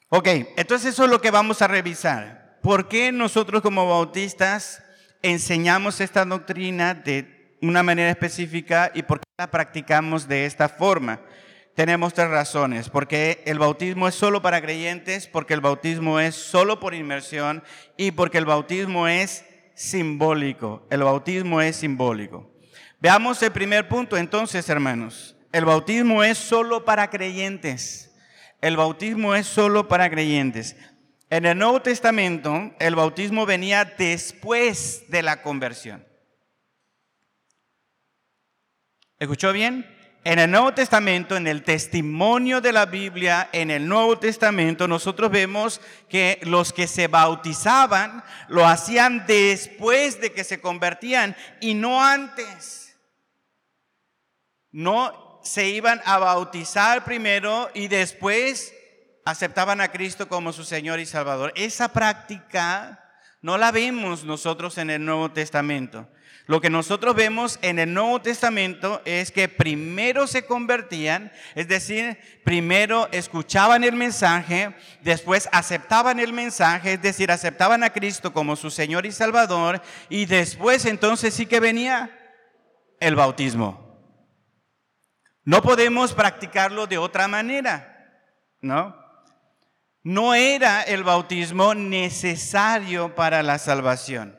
Ok, 0.08 0.28
entonces 0.56 0.92
eso 0.94 1.04
es 1.04 1.10
lo 1.10 1.20
que 1.20 1.30
vamos 1.30 1.62
a 1.62 1.68
revisar. 1.68 2.40
¿por 2.62 2.88
qué 2.88 3.12
nosotros 3.12 3.62
como 3.62 3.88
bautistas 3.88 4.82
enseñamos 5.22 6.00
esta 6.00 6.24
doctrina 6.24 6.94
de 6.94 7.56
una 7.62 7.82
manera 7.82 8.10
específica 8.10 8.90
y 8.94 9.02
por 9.02 9.20
qué 9.20 9.26
la 9.38 9.50
practicamos 9.50 10.28
de 10.28 10.46
esta 10.46 10.68
forma? 10.68 11.20
Tenemos 11.74 12.12
tres 12.12 12.28
razones. 12.28 12.88
Porque 12.90 13.42
el 13.46 13.58
bautismo 13.58 14.08
es 14.08 14.14
solo 14.14 14.42
para 14.42 14.60
creyentes, 14.60 15.26
porque 15.26 15.54
el 15.54 15.60
bautismo 15.60 16.20
es 16.20 16.34
solo 16.34 16.80
por 16.80 16.94
inmersión 16.94 17.62
y 17.96 18.10
porque 18.10 18.38
el 18.38 18.44
bautismo 18.44 19.08
es 19.08 19.44
simbólico. 19.74 20.86
El 20.90 21.04
bautismo 21.04 21.60
es 21.60 21.76
simbólico. 21.76 22.50
Veamos 23.00 23.42
el 23.42 23.50
primer 23.50 23.88
punto 23.88 24.16
entonces, 24.18 24.68
hermanos. 24.68 25.34
El 25.52 25.64
bautismo 25.64 26.22
es 26.22 26.36
solo 26.36 26.84
para 26.84 27.08
creyentes. 27.08 28.14
El 28.60 28.76
bautismo 28.76 29.34
es 29.34 29.46
solo 29.46 29.88
para 29.88 30.10
creyentes. 30.10 30.76
En 31.30 31.46
el 31.46 31.56
Nuevo 31.56 31.80
Testamento, 31.80 32.72
el 32.78 32.94
bautismo 32.94 33.46
venía 33.46 33.84
después 33.84 35.04
de 35.08 35.22
la 35.22 35.42
conversión. 35.42 36.06
¿Escuchó 39.18 39.52
bien? 39.52 39.86
En 40.22 40.38
el 40.38 40.50
Nuevo 40.50 40.74
Testamento, 40.74 41.36
en 41.36 41.46
el 41.46 41.62
testimonio 41.62 42.60
de 42.60 42.72
la 42.72 42.84
Biblia, 42.84 43.48
en 43.52 43.70
el 43.70 43.88
Nuevo 43.88 44.18
Testamento, 44.18 44.86
nosotros 44.86 45.30
vemos 45.30 45.80
que 46.10 46.38
los 46.42 46.74
que 46.74 46.86
se 46.86 47.08
bautizaban 47.08 48.22
lo 48.48 48.66
hacían 48.66 49.24
después 49.26 50.20
de 50.20 50.32
que 50.32 50.44
se 50.44 50.60
convertían 50.60 51.34
y 51.60 51.72
no 51.72 52.04
antes. 52.04 52.89
No 54.72 55.40
se 55.42 55.68
iban 55.68 56.00
a 56.04 56.18
bautizar 56.18 57.04
primero 57.04 57.70
y 57.74 57.88
después 57.88 58.74
aceptaban 59.24 59.80
a 59.80 59.88
Cristo 59.88 60.28
como 60.28 60.52
su 60.52 60.64
Señor 60.64 61.00
y 61.00 61.06
Salvador. 61.06 61.52
Esa 61.56 61.92
práctica 61.92 63.04
no 63.42 63.58
la 63.58 63.70
vemos 63.72 64.24
nosotros 64.24 64.78
en 64.78 64.90
el 64.90 65.04
Nuevo 65.04 65.30
Testamento. 65.32 66.08
Lo 66.46 66.60
que 66.60 66.68
nosotros 66.68 67.14
vemos 67.14 67.60
en 67.62 67.78
el 67.78 67.94
Nuevo 67.94 68.20
Testamento 68.20 69.02
es 69.04 69.30
que 69.30 69.48
primero 69.48 70.26
se 70.26 70.46
convertían, 70.46 71.30
es 71.54 71.68
decir, 71.68 72.18
primero 72.44 73.08
escuchaban 73.12 73.84
el 73.84 73.94
mensaje, 73.94 74.74
después 75.00 75.48
aceptaban 75.52 76.18
el 76.18 76.32
mensaje, 76.32 76.94
es 76.94 77.02
decir, 77.02 77.30
aceptaban 77.30 77.84
a 77.84 77.92
Cristo 77.92 78.32
como 78.32 78.56
su 78.56 78.70
Señor 78.70 79.06
y 79.06 79.12
Salvador, 79.12 79.80
y 80.08 80.26
después 80.26 80.86
entonces 80.86 81.34
sí 81.34 81.46
que 81.46 81.60
venía 81.60 82.10
el 82.98 83.14
bautismo. 83.14 83.89
No 85.44 85.62
podemos 85.62 86.12
practicarlo 86.12 86.86
de 86.86 86.98
otra 86.98 87.26
manera, 87.28 88.26
¿no? 88.60 88.96
No 90.02 90.34
era 90.34 90.82
el 90.82 91.04
bautismo 91.04 91.74
necesario 91.74 93.14
para 93.14 93.42
la 93.42 93.58
salvación. 93.58 94.38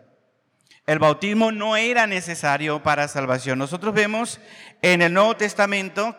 El 0.87 0.99
bautismo 0.99 1.51
no 1.51 1.77
era 1.77 2.07
necesario 2.07 2.81
para 2.81 3.07
salvación. 3.07 3.59
Nosotros 3.59 3.93
vemos 3.93 4.39
en 4.81 5.01
el 5.01 5.13
Nuevo 5.13 5.37
Testamento 5.37 6.17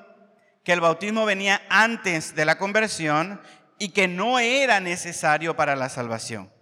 que 0.65 0.73
el 0.73 0.81
bautismo 0.81 1.25
venía 1.25 1.63
antes 1.69 2.35
de 2.35 2.45
la 2.45 2.59
conversión 2.59 3.41
y 3.79 3.89
que 3.89 4.07
no 4.07 4.39
era 4.39 4.81
necesario 4.81 5.57
para 5.57 5.75
la 5.75 5.89
salvación. 5.89 6.53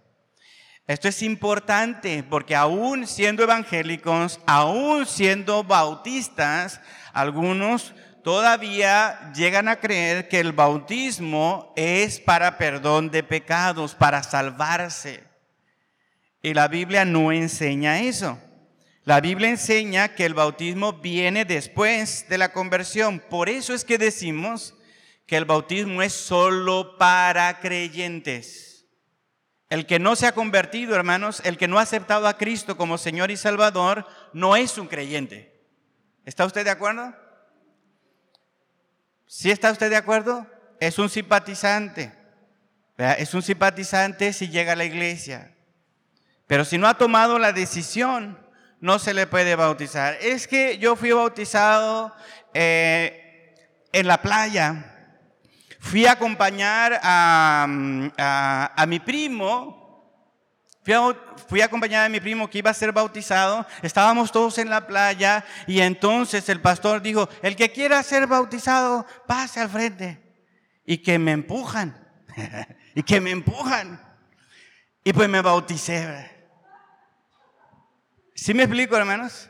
Esto 0.87 1.07
es 1.07 1.21
importante 1.21 2.23
porque 2.23 2.55
aún 2.55 3.05
siendo 3.05 3.43
evangélicos, 3.43 4.39
aún 4.47 5.05
siendo 5.05 5.63
bautistas, 5.63 6.81
algunos 7.13 7.93
todavía 8.23 9.31
llegan 9.33 9.67
a 9.67 9.79
creer 9.79 10.27
que 10.27 10.39
el 10.39 10.53
bautismo 10.53 11.73
es 11.75 12.19
para 12.19 12.57
perdón 12.57 13.11
de 13.11 13.23
pecados, 13.23 13.95
para 13.95 14.23
salvarse. 14.23 15.23
Y 16.41 16.53
la 16.53 16.67
Biblia 16.67 17.05
no 17.05 17.31
enseña 17.31 18.01
eso. 18.01 18.39
La 19.03 19.19
Biblia 19.19 19.49
enseña 19.49 20.15
que 20.15 20.25
el 20.25 20.33
bautismo 20.33 20.93
viene 20.93 21.45
después 21.45 22.27
de 22.29 22.37
la 22.37 22.53
conversión. 22.53 23.19
Por 23.19 23.49
eso 23.49 23.73
es 23.73 23.83
que 23.83 23.97
decimos 23.97 24.75
que 25.25 25.37
el 25.37 25.45
bautismo 25.45 26.01
es 26.01 26.13
solo 26.13 26.97
para 26.97 27.59
creyentes. 27.59 28.85
El 29.69 29.85
que 29.85 29.99
no 29.99 30.15
se 30.15 30.27
ha 30.27 30.33
convertido, 30.33 30.95
hermanos, 30.95 31.41
el 31.45 31.57
que 31.57 31.67
no 31.67 31.79
ha 31.79 31.83
aceptado 31.83 32.27
a 32.27 32.37
Cristo 32.37 32.75
como 32.75 32.97
Señor 32.97 33.31
y 33.31 33.37
Salvador, 33.37 34.05
no 34.33 34.55
es 34.55 34.77
un 34.77 34.87
creyente. 34.87 35.65
¿Está 36.25 36.45
usted 36.45 36.65
de 36.65 36.71
acuerdo? 36.71 37.15
¿Sí 39.33 39.49
está 39.49 39.71
usted 39.71 39.89
de 39.89 39.95
acuerdo? 39.95 40.45
Es 40.81 40.99
un 40.99 41.09
simpatizante. 41.09 42.11
Es 42.97 43.33
un 43.33 43.41
simpatizante 43.41 44.33
si 44.33 44.49
llega 44.49 44.73
a 44.73 44.75
la 44.75 44.83
iglesia. 44.83 45.55
Pero 46.47 46.65
si 46.65 46.77
no 46.77 46.85
ha 46.85 46.97
tomado 46.97 47.39
la 47.39 47.53
decisión, 47.53 48.37
no 48.81 48.99
se 48.99 49.13
le 49.13 49.27
puede 49.27 49.55
bautizar. 49.55 50.17
Es 50.19 50.49
que 50.49 50.79
yo 50.79 50.97
fui 50.97 51.13
bautizado 51.13 52.13
eh, 52.53 53.55
en 53.93 54.05
la 54.05 54.21
playa. 54.21 55.15
Fui 55.79 56.05
a 56.07 56.11
acompañar 56.11 56.99
a, 57.01 58.85
mi 58.85 58.99
primo. 58.99 59.80
Fui 60.83 60.93
a, 60.93 61.15
fui 61.47 61.61
a 61.61 61.65
acompañar 61.65 62.05
a 62.05 62.09
mi 62.09 62.19
primo 62.19 62.49
que 62.49 62.57
iba 62.57 62.71
a 62.71 62.73
ser 62.73 62.91
bautizado. 62.91 63.67
Estábamos 63.83 64.31
todos 64.31 64.57
en 64.57 64.69
la 64.69 64.87
playa 64.87 65.45
y 65.67 65.79
entonces 65.81 66.49
el 66.49 66.59
pastor 66.59 67.01
dijo, 67.01 67.29
el 67.43 67.55
que 67.55 67.71
quiera 67.71 68.01
ser 68.01 68.25
bautizado, 68.25 69.05
pase 69.27 69.59
al 69.59 69.69
frente. 69.69 70.19
Y 70.85 70.97
que 70.97 71.19
me 71.19 71.31
empujan. 71.31 71.95
y 72.95 73.03
que 73.03 73.21
me 73.21 73.31
empujan. 73.31 74.01
Y 75.03 75.13
pues 75.13 75.29
me 75.29 75.41
bauticé. 75.41 76.31
¿Sí 78.33 78.53
me 78.55 78.63
explico, 78.63 78.97
hermanos? 78.97 79.49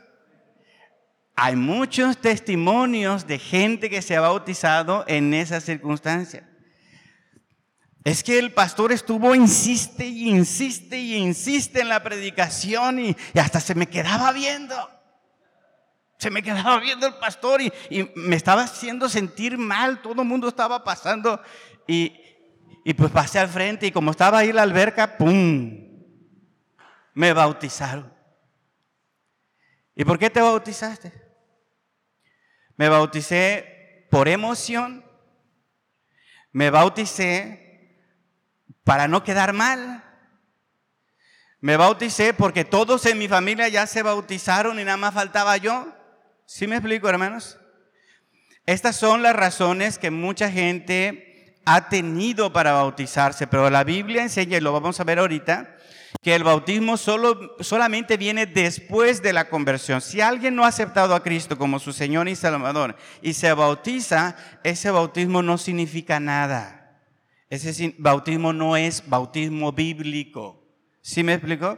Hay 1.36 1.56
muchos 1.56 2.17
testimonios 2.20 3.26
de 3.26 3.39
gente 3.39 3.89
que 3.89 4.02
se 4.02 4.17
ha 4.17 4.22
bautizado 4.22 5.06
en 5.08 5.34
esa 5.34 5.62
circunstancia. 5.62 6.48
Es 8.04 8.24
que 8.24 8.40
el 8.40 8.52
pastor 8.54 8.92
estuvo, 8.92 9.36
insiste 9.36 10.06
y 10.08 10.30
insiste 10.30 10.98
y 10.98 11.16
insiste 11.16 11.82
en 11.82 11.90
la 11.90 12.02
predicación 12.02 13.00
y, 13.00 13.16
hasta 13.40 13.60
se 13.60 13.76
me 13.76 13.88
quedaba 13.88 14.32
viendo. 14.32 14.76
Se 16.18 16.32
me 16.32 16.42
quedaba 16.42 16.80
viendo 16.80 17.06
el 17.06 17.16
pastor 17.16 17.62
y, 17.62 17.72
me 18.16 18.36
estaba 18.36 18.64
haciendo 18.64 19.08
sentir 19.08 19.58
mal. 19.58 20.02
Todo 20.02 20.24
el 20.24 20.28
mundo 20.28 20.48
estaba 20.48 20.84
pasando 20.84 21.42
y, 21.86 22.20
y 22.84 22.94
pues 22.96 23.12
pasé 23.12 23.38
al 23.38 23.50
frente 23.50 23.86
y 23.86 23.92
como 23.92 24.12
estaba 24.12 24.40
ahí 24.40 24.52
la 24.52 24.64
alberca, 24.64 25.18
¡pum! 25.18 25.88
Me 27.14 27.34
bautizaron. 27.34 28.12
¿Y 29.96 30.06
por 30.06 30.18
qué 30.18 30.32
te 30.32 30.42
bautizaste? 30.42 31.14
Me 32.78 32.90
bauticé 32.90 34.08
por 34.10 34.28
emoción. 34.28 35.06
Me 36.52 36.72
bauticé 36.72 37.61
para 38.84 39.08
no 39.08 39.24
quedar 39.24 39.54
mal. 39.54 40.04
Me 41.60 41.78
bauticé 41.78 42.34
porque 42.34 42.65
todos 42.65 43.06
en 43.06 43.20
mi 43.20 43.28
familia 43.28 43.67
ya 43.67 43.86
se 43.86 44.02
bautizaron 44.02 44.80
y 44.80 44.84
nada 44.84 44.98
más 44.98 45.13
faltaba 45.13 45.58
yo. 45.58 45.88
¿Sí 46.46 46.65
me 46.65 46.76
explico, 46.76 47.08
hermanos? 47.08 47.58
Estas 48.65 48.96
son 48.96 49.22
las 49.22 49.36
razones 49.36 49.98
que 49.98 50.12
mucha 50.12 50.50
gente 50.50 51.60
ha 51.65 51.89
tenido 51.89 52.52
para 52.52 52.74
bautizarse, 52.74 53.48
pero 53.48 53.70
la 53.70 53.84
Biblia 53.84 54.24
enseña, 54.24 54.58
y 54.58 54.62
lo 54.62 54.74
vamos 54.74 55.00
a 55.00 55.04
ver 55.04 55.20
ahorita, 55.20 55.76
que 56.22 56.36
el 56.36 56.44
bautismo 56.44 56.98
solo, 56.98 57.56
solamente 57.60 58.17
viene 58.17 58.46
después 58.46 59.22
de 59.22 59.34
la 59.34 59.50
conversión. 59.50 60.02
Si 60.02 60.22
alguien 60.22 60.56
no 60.56 60.65
ha 60.65 60.67
aceptado 60.67 61.15
a 61.15 61.24
Cristo 61.24 61.58
como 61.58 61.80
su 61.80 61.94
Señor 61.94 62.28
y 62.28 62.36
Salvador 62.36 62.96
y 63.22 63.34
se 63.34 63.54
bautiza, 63.54 64.36
ese 64.63 64.91
bautismo 64.91 65.41
no 65.41 65.58
significa 65.58 66.20
nada. 66.20 66.81
Ese 67.52 67.94
bautismo 67.98 68.54
no 68.54 68.78
es 68.78 69.04
bautismo 69.10 69.74
bíblico. 69.74 70.64
¿Sí 71.02 71.22
me 71.22 71.34
explico? 71.34 71.78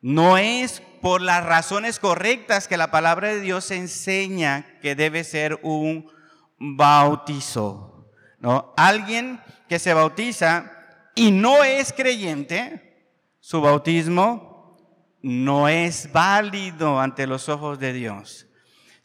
No 0.00 0.36
es 0.36 0.82
por 1.00 1.22
las 1.22 1.44
razones 1.44 2.00
correctas 2.00 2.66
que 2.66 2.76
la 2.76 2.90
palabra 2.90 3.28
de 3.28 3.40
Dios 3.40 3.70
enseña 3.70 4.66
que 4.82 4.96
debe 4.96 5.22
ser 5.22 5.60
un 5.62 6.10
bautizo. 6.58 8.10
¿no? 8.40 8.74
Alguien 8.76 9.40
que 9.68 9.78
se 9.78 9.94
bautiza 9.94 10.72
y 11.14 11.30
no 11.30 11.62
es 11.62 11.92
creyente, 11.92 13.14
su 13.38 13.60
bautismo 13.60 14.76
no 15.22 15.68
es 15.68 16.10
válido 16.10 16.98
ante 16.98 17.28
los 17.28 17.48
ojos 17.48 17.78
de 17.78 17.92
Dios. 17.92 18.47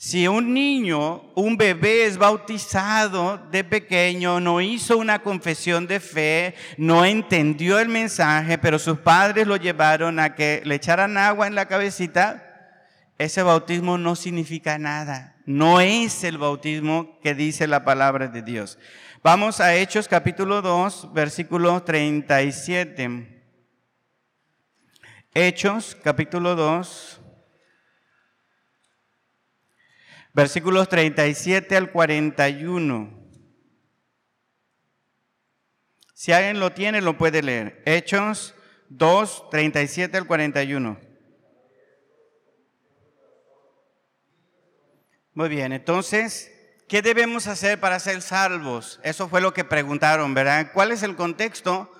Si 0.06 0.28
un 0.28 0.54
niño, 0.54 1.32
un 1.34 1.56
bebé 1.56 2.04
es 2.04 2.18
bautizado 2.18 3.38
de 3.52 3.64
pequeño, 3.64 4.42
no 4.42 4.60
hizo 4.60 4.98
una 4.98 5.20
confesión 5.20 5.88
de 5.88 6.02
fe, 6.02 6.56
no 6.76 7.06
entendió 7.06 7.80
el 7.80 7.88
mensaje, 7.88 8.58
pero 8.58 8.80
sus 8.80 8.98
padres 8.98 9.48
lo 9.48 9.56
llevaron 9.56 10.20
a 10.20 10.36
que 10.36 10.62
le 10.66 10.76
echaran 10.76 11.18
agua 11.18 11.48
en 11.48 11.56
la 11.56 11.70
cabecita, 11.70 12.84
ese 13.18 13.44
bautismo 13.44 13.98
no 13.98 14.18
significa 14.18 14.78
nada. 14.78 15.38
No 15.46 15.80
es 15.80 16.26
el 16.26 16.38
bautismo 16.38 17.18
que 17.22 17.34
dice 17.34 17.66
la 17.66 17.86
palabra 17.86 18.28
de 18.28 18.42
Dios. 18.42 18.78
Vamos 19.24 19.62
a 19.62 19.74
Hechos 19.74 20.10
capítulo 20.10 20.62
2, 20.62 21.14
versículo 21.14 21.82
37. 21.82 23.42
Hechos, 25.34 25.98
capítulo 26.04 26.58
2, 26.58 27.22
versículos 30.34 30.90
37 30.90 31.76
al 31.76 31.92
41. 31.92 33.24
Si 36.14 36.32
alguien 36.32 36.60
lo 36.60 36.72
tiene, 36.72 37.02
lo 37.02 37.18
puede 37.18 37.42
leer. 37.42 37.82
Hechos 37.86 38.56
2, 38.90 39.50
37 39.50 40.18
al 40.18 40.28
41. 40.28 41.00
Muy 45.36 45.50
bien, 45.50 45.74
entonces, 45.74 46.52
¿qué 46.88 47.02
debemos 47.02 47.48
hacer 47.48 47.80
para 47.80 48.00
ser 48.00 48.22
salvos? 48.22 49.00
Eso 49.04 49.28
fue 49.28 49.42
lo 49.42 49.54
que 49.54 49.64
preguntaron, 49.64 50.34
¿verdad? 50.36 50.72
¿Cuál 50.74 50.92
es 50.92 51.02
el 51.02 51.16
contexto? 51.16 51.92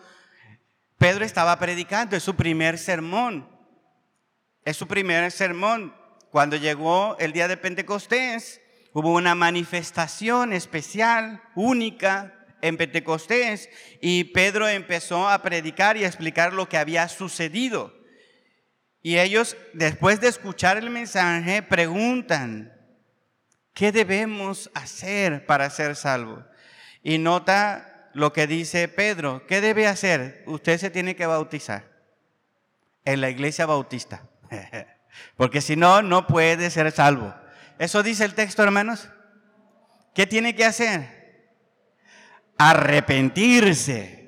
Pedro 1.00 1.26
estaba 1.26 1.58
predicando, 1.58 2.16
es 2.16 2.24
su 2.24 2.36
primer 2.36 2.78
sermón. 2.78 3.50
Es 4.64 4.78
su 4.78 4.88
primer 4.88 5.32
sermón. 5.32 5.94
Cuando 6.34 6.56
llegó 6.56 7.16
el 7.20 7.32
día 7.32 7.48
de 7.48 7.58
Pentecostés, 7.58 8.60
hubo 8.92 9.14
una 9.14 9.36
manifestación 9.36 10.52
especial, 10.52 11.44
única, 11.54 12.34
en 12.64 12.76
Pentecostés 12.76 13.70
y 14.02 14.24
Pedro 14.24 14.68
empezó 14.68 15.30
a 15.30 15.44
predicar 15.44 15.96
y 15.96 16.06
a 16.06 16.08
explicar 16.08 16.54
lo 16.54 16.68
que 16.68 16.80
había 16.80 17.08
sucedido. 17.08 17.94
Y 19.04 19.20
ellos, 19.20 19.56
después 19.74 20.22
de 20.22 20.30
escuchar 20.30 20.78
el 20.78 20.90
mensaje, 20.90 21.62
preguntan, 21.62 22.74
¿qué 23.76 23.92
debemos 23.92 24.72
hacer 24.74 25.46
para 25.46 25.70
ser 25.70 25.96
salvos? 25.96 26.44
Y 27.04 27.20
nota 27.20 28.10
lo 28.16 28.34
que 28.34 28.48
dice 28.48 28.88
Pedro. 28.88 29.46
¿Qué 29.46 29.62
debe 29.62 29.86
hacer? 29.86 30.44
Usted 30.48 30.80
se 30.80 30.90
tiene 30.90 31.16
que 31.16 31.28
bautizar 31.28 31.84
en 33.06 33.22
la 33.22 33.30
iglesia 33.30 33.68
bautista. 33.68 34.28
Porque 35.36 35.62
si 35.62 35.76
no, 35.76 36.02
no 36.02 36.28
puede 36.28 36.70
ser 36.70 36.92
salvo. 36.92 37.34
Eso 37.80 38.04
dice 38.04 38.26
el 38.26 38.34
texto, 38.34 38.64
hermanos. 38.64 39.10
¿Qué 40.14 40.28
tiene 40.28 40.56
que 40.56 40.66
hacer? 40.66 41.52
Arrepentirse. 42.58 44.24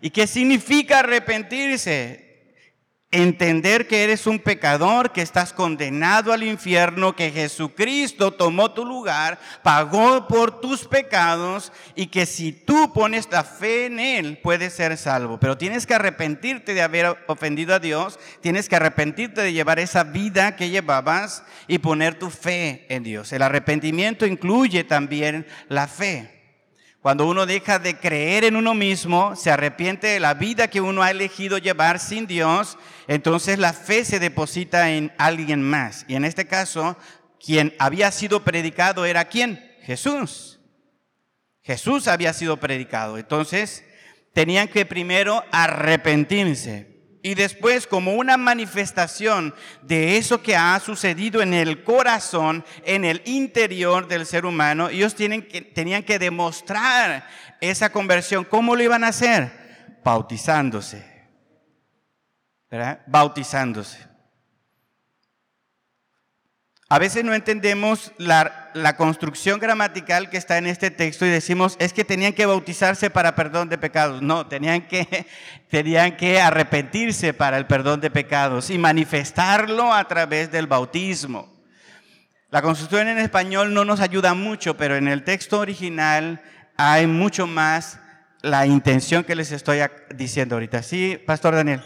¿Y 0.00 0.10
qué 0.10 0.26
significa 0.26 1.00
arrepentirse? 1.00 2.23
Entender 3.14 3.86
que 3.86 4.02
eres 4.02 4.26
un 4.26 4.40
pecador, 4.40 5.12
que 5.12 5.22
estás 5.22 5.52
condenado 5.52 6.32
al 6.32 6.42
infierno, 6.42 7.14
que 7.14 7.30
Jesucristo 7.30 8.32
tomó 8.32 8.72
tu 8.72 8.84
lugar, 8.84 9.38
pagó 9.62 10.26
por 10.26 10.60
tus 10.60 10.84
pecados 10.84 11.72
y 11.94 12.08
que 12.08 12.26
si 12.26 12.52
tú 12.52 12.92
pones 12.92 13.28
la 13.30 13.44
fe 13.44 13.86
en 13.86 14.00
Él 14.00 14.38
puedes 14.42 14.72
ser 14.74 14.96
salvo. 14.96 15.38
Pero 15.38 15.56
tienes 15.56 15.86
que 15.86 15.94
arrepentirte 15.94 16.74
de 16.74 16.82
haber 16.82 17.16
ofendido 17.28 17.74
a 17.74 17.78
Dios, 17.78 18.18
tienes 18.40 18.68
que 18.68 18.76
arrepentirte 18.76 19.42
de 19.42 19.52
llevar 19.52 19.78
esa 19.78 20.02
vida 20.02 20.56
que 20.56 20.70
llevabas 20.70 21.44
y 21.68 21.78
poner 21.78 22.18
tu 22.18 22.30
fe 22.30 22.84
en 22.88 23.04
Dios. 23.04 23.32
El 23.32 23.42
arrepentimiento 23.42 24.26
incluye 24.26 24.82
también 24.82 25.46
la 25.68 25.86
fe. 25.86 26.33
Cuando 27.04 27.26
uno 27.26 27.44
deja 27.44 27.78
de 27.78 27.98
creer 27.98 28.44
en 28.44 28.56
uno 28.56 28.72
mismo, 28.72 29.36
se 29.36 29.50
arrepiente 29.50 30.06
de 30.06 30.20
la 30.20 30.32
vida 30.32 30.68
que 30.68 30.80
uno 30.80 31.02
ha 31.02 31.10
elegido 31.10 31.58
llevar 31.58 31.98
sin 31.98 32.26
Dios, 32.26 32.78
entonces 33.08 33.58
la 33.58 33.74
fe 33.74 34.06
se 34.06 34.18
deposita 34.18 34.90
en 34.90 35.12
alguien 35.18 35.62
más. 35.62 36.06
Y 36.08 36.14
en 36.14 36.24
este 36.24 36.46
caso, 36.46 36.96
quien 37.38 37.74
había 37.78 38.10
sido 38.10 38.42
predicado 38.42 39.04
era 39.04 39.26
quién? 39.26 39.70
Jesús. 39.82 40.60
Jesús 41.60 42.08
había 42.08 42.32
sido 42.32 42.56
predicado. 42.56 43.18
Entonces, 43.18 43.84
tenían 44.32 44.68
que 44.68 44.86
primero 44.86 45.44
arrepentirse. 45.52 46.93
Y 47.26 47.34
después, 47.34 47.86
como 47.86 48.16
una 48.16 48.36
manifestación 48.36 49.54
de 49.80 50.18
eso 50.18 50.42
que 50.42 50.56
ha 50.56 50.78
sucedido 50.78 51.40
en 51.40 51.54
el 51.54 51.82
corazón, 51.82 52.62
en 52.84 53.06
el 53.06 53.22
interior 53.24 54.06
del 54.06 54.26
ser 54.26 54.44
humano, 54.44 54.90
ellos 54.90 55.14
tenían 55.16 56.02
que 56.02 56.18
demostrar 56.18 57.26
esa 57.62 57.90
conversión. 57.90 58.44
¿Cómo 58.44 58.76
lo 58.76 58.82
iban 58.82 59.04
a 59.04 59.08
hacer? 59.08 59.50
Bautizándose. 60.04 61.02
¿Verdad? 62.70 63.00
Bautizándose. 63.06 64.06
A 66.88 66.98
veces 66.98 67.24
no 67.24 67.32
entendemos 67.32 68.12
la, 68.18 68.70
construcción 68.96 69.58
gramatical 69.58 70.28
que 70.28 70.36
está 70.36 70.58
en 70.58 70.66
este 70.66 70.90
texto 70.90 71.24
y 71.24 71.30
decimos, 71.30 71.76
es 71.78 71.92
que 71.92 72.04
tenían 72.04 72.34
que 72.34 72.44
bautizarse 72.44 73.08
para 73.08 73.34
perdón 73.34 73.68
de 73.68 73.78
pecados. 73.78 74.20
No, 74.20 74.46
tenían 74.46 74.86
que, 74.86 75.26
tenían 75.70 76.16
que 76.16 76.40
arrepentirse 76.40 77.32
para 77.32 77.56
el 77.56 77.66
perdón 77.66 78.00
de 78.00 78.10
pecados 78.10 78.68
y 78.68 78.76
manifestarlo 78.76 79.94
a 79.94 80.06
través 80.06 80.52
del 80.52 80.66
bautismo. 80.66 81.52
La 82.50 82.60
construcción 82.62 83.08
en 83.08 83.18
español 83.18 83.72
no 83.72 83.84
nos 83.84 84.00
ayuda 84.00 84.34
mucho, 84.34 84.76
pero 84.76 84.96
en 84.96 85.08
el 85.08 85.24
texto 85.24 85.58
original 85.58 86.42
hay 86.76 87.06
mucho 87.06 87.46
más 87.46 87.98
la 88.42 88.66
intención 88.66 89.24
que 89.24 89.34
les 89.34 89.52
estoy 89.52 89.80
diciendo 90.14 90.56
ahorita. 90.56 90.82
Sí, 90.82 91.18
Pastor 91.26 91.54
Daniel. 91.54 91.82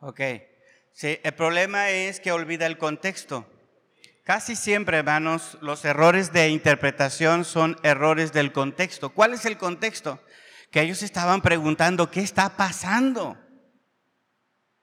Ok. 0.00 0.20
Sí, 0.92 1.18
el 1.22 1.32
problema 1.32 1.90
es 1.90 2.20
que 2.20 2.32
olvida 2.32 2.66
el 2.66 2.78
contexto. 2.78 3.48
Casi 4.24 4.54
siempre, 4.54 4.98
hermanos, 4.98 5.58
los 5.62 5.84
errores 5.84 6.32
de 6.32 6.48
interpretación 6.48 7.44
son 7.44 7.76
errores 7.82 8.32
del 8.32 8.52
contexto. 8.52 9.10
¿Cuál 9.10 9.34
es 9.34 9.44
el 9.46 9.58
contexto? 9.58 10.22
Que 10.70 10.82
ellos 10.82 11.02
estaban 11.02 11.42
preguntando, 11.42 12.10
¿qué 12.10 12.20
está 12.20 12.56
pasando 12.56 13.36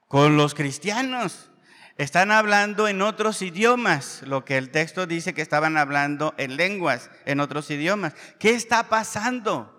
con 0.07 0.35
los 0.35 0.55
cristianos? 0.55 1.51
Están 1.97 2.31
hablando 2.31 2.87
en 2.87 3.01
otros 3.01 3.41
idiomas, 3.41 4.23
lo 4.23 4.45
que 4.45 4.57
el 4.57 4.71
texto 4.71 5.05
dice 5.05 5.33
que 5.33 5.41
estaban 5.41 5.77
hablando 5.77 6.33
en 6.37 6.57
lenguas, 6.57 7.09
en 7.25 7.39
otros 7.39 7.69
idiomas. 7.71 8.13
¿Qué 8.39 8.51
está 8.51 8.89
pasando? 8.89 9.75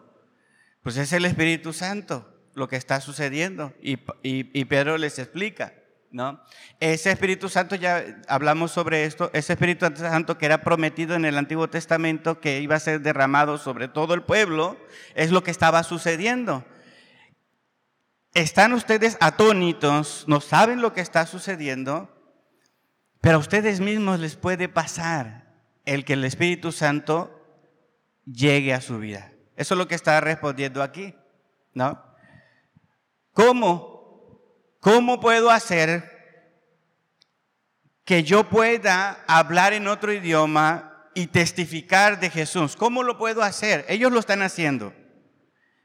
Pues 0.82 0.96
es 0.96 1.12
el 1.12 1.24
Espíritu 1.24 1.72
Santo 1.72 2.26
lo 2.54 2.68
que 2.68 2.76
está 2.76 3.00
sucediendo. 3.00 3.74
Y, 3.82 3.98
y 4.22 4.64
Pedro 4.66 4.96
les 4.96 5.18
explica. 5.18 5.74
¿No? 6.10 6.40
Ese 6.80 7.10
Espíritu 7.10 7.48
Santo, 7.48 7.76
ya 7.76 8.04
hablamos 8.28 8.72
sobre 8.72 9.04
esto, 9.04 9.30
ese 9.32 9.52
Espíritu 9.52 9.86
Santo 9.96 10.38
que 10.38 10.46
era 10.46 10.62
prometido 10.62 11.14
en 11.14 11.24
el 11.24 11.38
Antiguo 11.38 11.68
Testamento, 11.68 12.40
que 12.40 12.60
iba 12.60 12.76
a 12.76 12.80
ser 12.80 13.00
derramado 13.00 13.58
sobre 13.58 13.88
todo 13.88 14.14
el 14.14 14.22
pueblo, 14.22 14.76
es 15.14 15.30
lo 15.30 15.42
que 15.42 15.50
estaba 15.50 15.82
sucediendo. 15.82 16.64
Están 18.34 18.72
ustedes 18.72 19.16
atónitos, 19.20 20.24
no 20.28 20.40
saben 20.40 20.80
lo 20.80 20.92
que 20.92 21.00
está 21.00 21.26
sucediendo, 21.26 22.08
pero 23.20 23.36
a 23.36 23.40
ustedes 23.40 23.80
mismos 23.80 24.20
les 24.20 24.36
puede 24.36 24.68
pasar 24.68 25.52
el 25.84 26.04
que 26.04 26.14
el 26.14 26.24
Espíritu 26.24 26.72
Santo 26.72 27.36
llegue 28.24 28.72
a 28.72 28.80
su 28.80 28.98
vida. 28.98 29.32
Eso 29.56 29.74
es 29.74 29.78
lo 29.78 29.88
que 29.88 29.94
está 29.94 30.20
respondiendo 30.20 30.82
aquí, 30.82 31.14
¿no? 31.74 32.02
¿Cómo? 33.32 33.89
¿Cómo 34.80 35.20
puedo 35.20 35.50
hacer 35.50 36.18
que 38.04 38.22
yo 38.22 38.48
pueda 38.48 39.22
hablar 39.28 39.74
en 39.74 39.86
otro 39.86 40.12
idioma 40.12 41.10
y 41.14 41.26
testificar 41.26 42.18
de 42.18 42.30
Jesús? 42.30 42.76
¿Cómo 42.76 43.02
lo 43.02 43.18
puedo 43.18 43.42
hacer? 43.42 43.84
Ellos 43.88 44.10
lo 44.10 44.18
están 44.18 44.40
haciendo. 44.40 44.94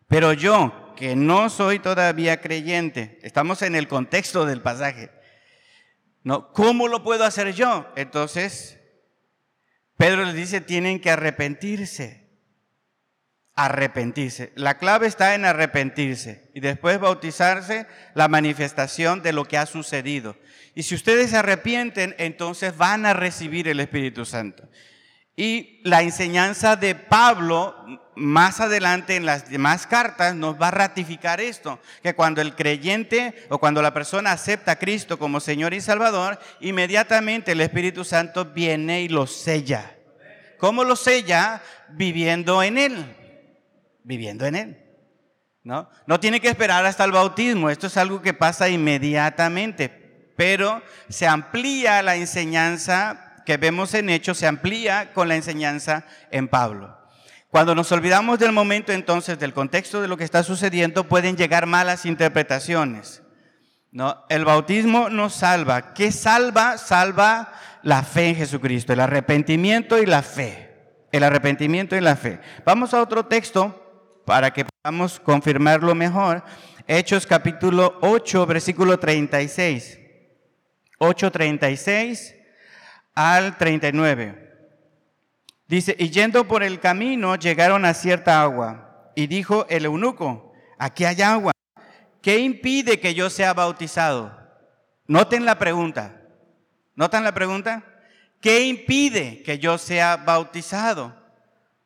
Pero 0.08 0.32
yo, 0.32 0.94
que 0.96 1.16
no 1.16 1.50
soy 1.50 1.80
todavía 1.80 2.40
creyente, 2.40 3.20
estamos 3.22 3.62
en 3.62 3.76
el 3.76 3.90
contexto 3.90 4.46
del 4.46 4.62
pasaje. 4.62 5.12
¿No? 6.24 6.54
¿Cómo 6.54 6.88
lo 6.88 7.04
puedo 7.04 7.26
hacer 7.26 7.54
yo? 7.54 7.92
Entonces, 7.98 8.80
Pedro 9.98 10.24
les 10.24 10.36
dice, 10.36 10.62
tienen 10.62 11.00
que 11.00 11.12
arrepentirse 11.12 12.25
arrepentirse. 13.56 14.52
La 14.56 14.78
clave 14.78 15.08
está 15.08 15.34
en 15.34 15.46
arrepentirse 15.46 16.50
y 16.54 16.60
después 16.60 17.00
bautizarse 17.00 17.88
la 18.14 18.28
manifestación 18.28 19.22
de 19.22 19.34
lo 19.34 19.46
que 19.46 19.58
ha 19.58 19.66
sucedido. 19.66 20.36
Y 20.76 20.84
si 20.84 20.96
ustedes 20.96 21.30
se 21.30 21.38
arrepienten, 21.38 22.16
entonces 22.18 22.76
van 22.78 23.06
a 23.06 23.14
recibir 23.14 23.70
el 23.70 23.80
Espíritu 23.80 24.26
Santo. 24.26 24.68
Y 25.38 25.82
la 25.84 26.02
enseñanza 26.02 26.76
de 26.76 26.96
Pablo 26.96 27.76
más 28.16 28.62
adelante 28.62 29.18
en 29.18 29.26
las 29.26 29.50
demás 29.50 29.86
cartas 29.86 30.34
nos 30.34 30.62
va 30.62 30.70
a 30.70 30.72
ratificar 30.72 31.42
esto, 31.42 31.80
que 32.02 32.14
cuando 32.14 32.42
el 32.42 32.56
creyente 32.56 33.34
o 33.50 33.58
cuando 33.58 33.82
la 33.82 33.94
persona 33.94 34.32
acepta 34.32 34.72
a 34.72 34.80
Cristo 34.80 35.20
como 35.20 35.42
Señor 35.42 35.74
y 35.74 35.82
Salvador, 35.82 36.40
inmediatamente 36.62 37.52
el 37.54 37.62
Espíritu 37.62 38.06
Santo 38.06 38.46
viene 38.46 39.02
y 39.02 39.10
lo 39.10 39.28
sella. 39.28 39.98
¿Cómo 40.58 40.86
lo 40.86 40.96
sella? 40.96 41.62
Viviendo 41.90 42.64
en 42.64 42.78
Él 42.78 43.16
viviendo 44.06 44.46
en 44.46 44.56
Él. 44.56 44.86
¿no? 45.66 45.90
no 46.06 46.20
tiene 46.20 46.40
que 46.40 46.48
esperar 46.48 46.86
hasta 46.86 47.04
el 47.04 47.12
bautismo, 47.12 47.72
esto 47.72 47.88
es 47.88 47.98
algo 47.98 48.22
que 48.22 48.36
pasa 48.36 48.70
inmediatamente, 48.70 49.90
pero 50.38 50.82
se 51.10 51.28
amplía 51.28 52.04
la 52.04 52.16
enseñanza 52.16 53.42
que 53.46 53.58
vemos 53.58 53.96
en 53.96 54.10
Hechos, 54.10 54.38
se 54.38 54.48
amplía 54.48 55.12
con 55.14 55.28
la 55.28 55.36
enseñanza 55.36 56.06
en 56.30 56.48
Pablo. 56.48 56.96
Cuando 57.50 57.74
nos 57.74 57.92
olvidamos 57.92 58.38
del 58.38 58.52
momento 58.52 58.92
entonces, 58.92 59.40
del 59.40 59.54
contexto 59.54 60.02
de 60.02 60.08
lo 60.08 60.18
que 60.18 60.24
está 60.24 60.44
sucediendo, 60.44 61.06
pueden 61.06 61.36
llegar 61.36 61.66
malas 61.66 62.06
interpretaciones. 62.06 63.24
¿no? 63.92 64.26
El 64.30 64.46
bautismo 64.46 65.10
nos 65.10 65.34
salva. 65.34 65.94
¿Qué 65.94 66.12
salva? 66.12 66.78
Salva 66.78 67.54
la 67.82 68.04
fe 68.04 68.30
en 68.30 68.36
Jesucristo, 68.36 68.94
el 68.94 69.00
arrepentimiento 69.00 69.98
y 70.00 70.06
la 70.06 70.22
fe. 70.22 71.06
El 71.14 71.24
arrepentimiento 71.24 71.96
y 71.96 72.02
la 72.02 72.18
fe. 72.18 72.42
Vamos 72.66 72.94
a 72.94 73.02
otro 73.02 73.26
texto 73.28 73.85
para 74.26 74.52
que 74.52 74.66
podamos 74.66 75.20
confirmarlo 75.20 75.96
mejor. 75.96 76.44
Hechos 76.88 77.26
capítulo 77.26 77.98
8, 78.02 78.46
versículo 78.46 79.00
36. 79.00 80.00
8, 80.98 81.32
36 81.32 82.36
al 83.14 83.58
39. 83.58 84.42
Dice, 85.68 85.96
y 85.98 86.10
yendo 86.10 86.48
por 86.48 86.64
el 86.64 86.80
camino 86.80 87.36
llegaron 87.36 87.86
a 87.86 87.94
cierta 87.94 88.42
agua. 88.42 89.12
Y 89.16 89.28
dijo 89.28 89.66
el 89.70 89.86
eunuco, 89.86 90.54
aquí 90.78 91.06
hay 91.06 91.22
agua. 91.22 91.52
¿Qué 92.22 92.40
impide 92.40 93.00
que 93.00 93.14
yo 93.14 93.30
sea 93.30 93.54
bautizado? 93.54 94.36
Noten 95.08 95.46
la 95.46 95.58
pregunta. 95.58 96.22
¿Notan 96.96 97.24
la 97.24 97.34
pregunta? 97.34 97.84
¿Qué 98.42 98.66
impide 98.66 99.44
que 99.44 99.60
yo 99.60 99.78
sea 99.78 100.18
bautizado? 100.18 101.25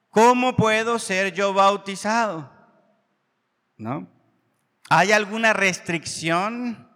¿Cómo 0.09 0.55
puedo 0.55 0.97
ser 0.99 1.33
yo 1.33 1.53
bautizado? 1.53 2.51
¿No? 3.77 4.07
¿Hay 4.89 5.11
alguna 5.11 5.53
restricción? 5.53 6.89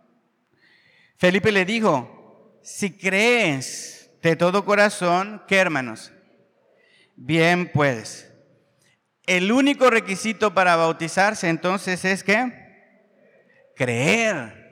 Felipe 1.17 1.52
le 1.52 1.63
dijo, 1.63 2.60
si 2.63 2.97
crees 2.97 4.10
de 4.21 4.36
todo 4.36 4.65
corazón, 4.65 5.43
¿qué 5.47 5.58
hermanos? 5.58 6.12
Bien 7.15 7.71
puedes. 7.71 8.32
El 9.26 9.52
único 9.52 9.89
requisito 9.89 10.54
para 10.54 10.76
bautizarse 10.76 11.47
entonces 11.47 12.04
es 12.04 12.23
que 12.23 12.52
creer. 13.76 14.63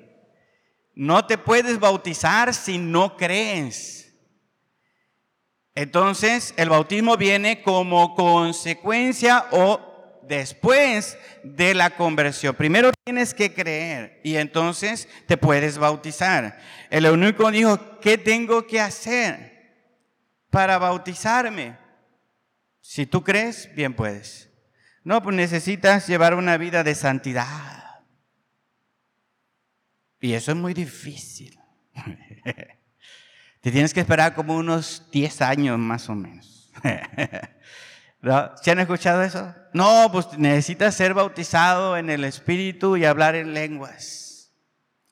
No 0.94 1.26
te 1.26 1.38
puedes 1.38 1.80
bautizar 1.80 2.54
si 2.54 2.78
no 2.78 3.16
crees. 3.18 4.01
Entonces, 5.76 6.54
el 6.58 6.70
bautismo 6.70 7.16
viene 7.16 7.62
como 7.62 8.16
consecuencia 8.16 9.46
o 9.52 10.20
después 10.24 11.18
de 11.44 11.74
la 11.74 11.92
conversión. 11.92 12.56
Primero 12.56 12.92
tienes 13.06 13.34
que 13.34 13.54
creer 13.54 14.20
y 14.24 14.36
entonces 14.36 15.08
te 15.28 15.38
puedes 15.38 15.78
bautizar. 15.78 16.60
El 16.90 17.06
eunuco 17.06 17.52
dijo, 17.52 18.00
¿qué 18.00 18.18
tengo 18.18 18.68
que 18.68 18.82
hacer 18.82 19.52
para 20.50 20.78
bautizarme? 20.78 21.78
Si 22.82 23.06
tú 23.06 23.24
crees, 23.24 23.74
bien 23.76 23.94
puedes. 23.94 24.50
No, 25.04 25.24
pues 25.24 25.36
necesitas 25.36 26.08
llevar 26.08 26.36
una 26.36 26.58
vida 26.58 26.84
de 26.84 26.96
santidad. 26.96 28.02
Y 30.20 30.34
eso 30.34 30.52
es 30.52 30.58
muy 30.58 30.74
difícil. 30.74 31.61
Te 33.62 33.72
tienes 33.72 33.94
que 33.94 34.00
esperar 34.00 34.34
como 34.34 34.56
unos 34.56 35.04
10 35.12 35.42
años 35.42 35.78
más 35.78 36.10
o 36.10 36.16
menos. 36.16 36.72
¿No? 38.22 38.52
¿Se 38.58 38.72
han 38.72 38.80
escuchado 38.80 39.22
eso? 39.22 39.54
No, 39.74 40.10
pues 40.12 40.38
necesitas 40.38 40.96
ser 40.96 41.14
bautizado 41.14 41.96
en 41.96 42.10
el 42.10 42.24
Espíritu 42.24 42.98
y 42.98 43.06
hablar 43.06 43.36
en 43.36 43.54
lenguas. 43.54 44.52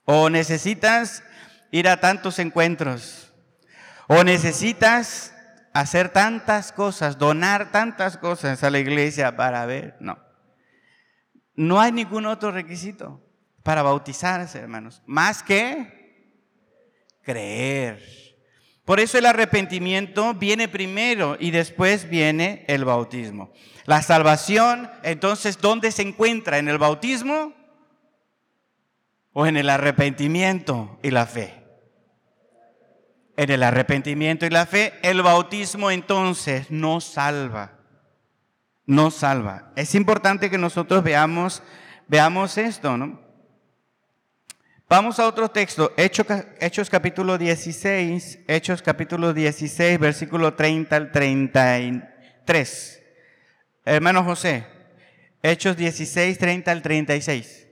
O 0.05 0.29
necesitas 0.29 1.23
ir 1.71 1.87
a 1.87 1.99
tantos 1.99 2.39
encuentros. 2.39 3.31
O 4.07 4.23
necesitas 4.23 5.33
hacer 5.73 6.09
tantas 6.09 6.71
cosas, 6.71 7.19
donar 7.19 7.71
tantas 7.71 8.17
cosas 8.17 8.63
a 8.63 8.71
la 8.71 8.79
iglesia 8.79 9.35
para 9.35 9.65
ver. 9.67 9.95
No. 9.99 10.17
No 11.55 11.79
hay 11.79 11.91
ningún 11.91 12.25
otro 12.25 12.51
requisito 12.51 13.23
para 13.61 13.83
bautizarse, 13.83 14.59
hermanos, 14.59 15.03
más 15.05 15.43
que 15.43 15.99
creer. 17.21 18.28
Por 18.89 18.99
eso 18.99 19.19
el 19.19 19.27
arrepentimiento 19.27 20.33
viene 20.33 20.67
primero 20.67 21.37
y 21.39 21.51
después 21.51 22.09
viene 22.09 22.65
el 22.67 22.85
bautismo. 22.85 23.51
La 23.85 24.01
salvación, 24.01 24.89
entonces, 25.03 25.59
¿dónde 25.61 25.91
se 25.91 26.01
encuentra? 26.01 26.57
¿En 26.57 26.67
el 26.67 26.79
bautismo 26.79 27.53
o 29.31 29.45
en 29.45 29.57
el 29.57 29.69
arrepentimiento 29.69 30.97
y 31.03 31.11
la 31.11 31.27
fe? 31.27 31.53
en 33.37 33.51
el 33.51 33.61
arrepentimiento 33.61 34.47
y 34.47 34.49
la 34.49 34.65
fe, 34.65 34.93
el 35.03 35.21
bautismo 35.21 35.91
entonces 35.91 36.71
no 36.71 36.99
salva. 36.99 37.73
No 38.87 39.11
salva. 39.11 39.71
Es 39.75 39.93
importante 39.93 40.49
que 40.49 40.57
nosotros 40.57 41.03
veamos, 41.03 41.61
veamos 42.07 42.57
esto, 42.57 42.97
¿no? 42.97 43.28
Vamos 44.89 45.19
a 45.19 45.27
otro 45.27 45.49
texto, 45.49 45.93
Hechos, 45.95 46.89
capítulo 46.89 47.37
16, 47.37 48.39
Hechos 48.47 48.81
capítulo 48.81 49.33
16, 49.33 49.99
versículo 49.99 50.55
30 50.55 50.95
al 50.95 51.11
33. 51.11 53.03
Hermano 53.85 54.23
José, 54.23 54.65
Hechos 55.43 55.77
16, 55.77 56.37
30 56.37 56.71
al 56.71 56.81
36. 56.81 57.67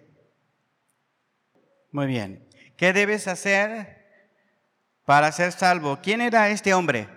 Muy 1.92 2.06
bien. 2.06 2.48
¿Qué 2.78 2.94
debes 2.94 3.28
hacer? 3.28 3.98
para 5.08 5.32
ser 5.32 5.54
salvo. 5.54 6.02
¿Quién 6.04 6.20
era 6.20 6.50
este 6.50 6.74
hombre? 6.74 7.08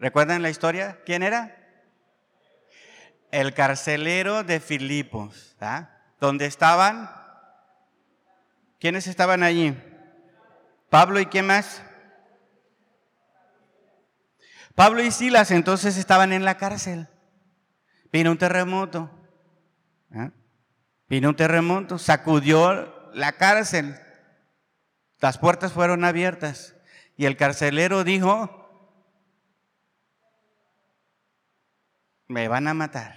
¿Recuerdan 0.00 0.42
la 0.42 0.50
historia? 0.50 0.98
¿Quién 1.06 1.22
era? 1.22 1.56
El 3.30 3.54
carcelero 3.54 4.42
de 4.42 4.58
Filipos. 4.58 5.54
¿ah? 5.60 5.88
¿Dónde 6.18 6.46
estaban? 6.46 7.21
¿Quiénes 8.82 9.06
estaban 9.06 9.44
allí? 9.44 9.80
Pablo 10.90 11.20
y 11.20 11.26
quién 11.26 11.46
más? 11.46 11.84
Pablo 14.74 15.04
y 15.04 15.12
Silas 15.12 15.52
entonces 15.52 15.96
estaban 15.96 16.32
en 16.32 16.44
la 16.44 16.56
cárcel. 16.56 17.06
Vino 18.12 18.32
un 18.32 18.38
terremoto. 18.38 19.08
¿ah? 20.12 20.32
Vino 21.08 21.28
un 21.28 21.36
terremoto, 21.36 21.96
sacudió 21.96 23.12
la 23.14 23.34
cárcel, 23.34 23.94
las 25.20 25.38
puertas 25.38 25.72
fueron 25.72 26.04
abiertas 26.04 26.74
y 27.16 27.26
el 27.26 27.36
carcelero 27.36 28.02
dijo, 28.02 28.98
me 32.26 32.48
van 32.48 32.66
a 32.66 32.74
matar, 32.74 33.16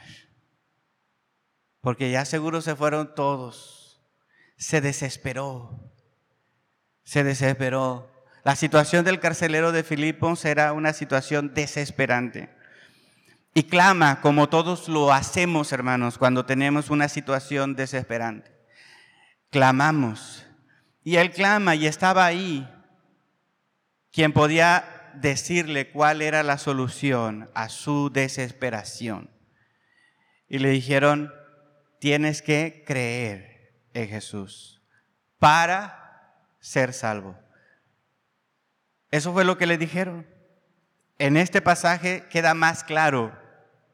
porque 1.82 2.12
ya 2.12 2.23
seguro 2.23 2.62
se 2.62 2.75
fueron 2.75 3.15
todos. 3.15 3.85
Se 4.58 4.82
desesperó, 4.82 5.91
se 7.04 7.24
desesperó. 7.24 8.12
La 8.44 8.56
situación 8.56 9.04
del 9.06 9.20
carcelero 9.20 9.72
de 9.72 9.84
Filipos 9.84 10.46
era 10.46 10.74
una 10.74 10.94
situación 10.94 11.54
desesperante. 11.54 12.50
Y 13.54 13.63
clama, 13.63 14.22
como 14.22 14.50
todos 14.50 14.89
lo 14.89 15.13
hacemos, 15.13 15.72
hermanos, 15.72 16.18
cuando 16.18 16.46
tenemos 16.46 16.89
una 16.89 17.08
situación 17.08 17.76
desesperante. 17.76 18.52
Clamamos, 19.50 20.46
y 21.06 21.18
él 21.18 21.32
clama 21.32 21.76
y 21.76 21.86
estaba 21.86 22.26
ahí 22.26 22.68
quien 24.12 24.34
podía 24.34 25.12
decirle 25.13 25.91
cuál 25.91 26.22
era 26.22 26.41
la 26.41 26.58
solución 26.58 27.50
a 27.54 27.70
su 27.70 28.10
desesperación. 28.10 29.30
Y 30.50 30.60
le 30.60 30.70
dijeron, 30.70 31.32
tienes 32.00 32.41
que 32.41 32.84
creer 32.86 33.55
en 33.96 34.08
Jesús 34.08 34.82
para 35.40 36.38
ser 36.60 36.94
salvo. 36.94 37.36
Eso 39.10 39.34
fue 39.34 39.46
lo 39.46 39.58
que 39.58 39.66
le 39.66 39.78
dijeron. 39.78 40.28
En 41.18 41.38
este 41.38 41.62
pasaje 41.62 42.28
queda 42.30 42.54
más 42.54 42.84
claro. 42.84 43.36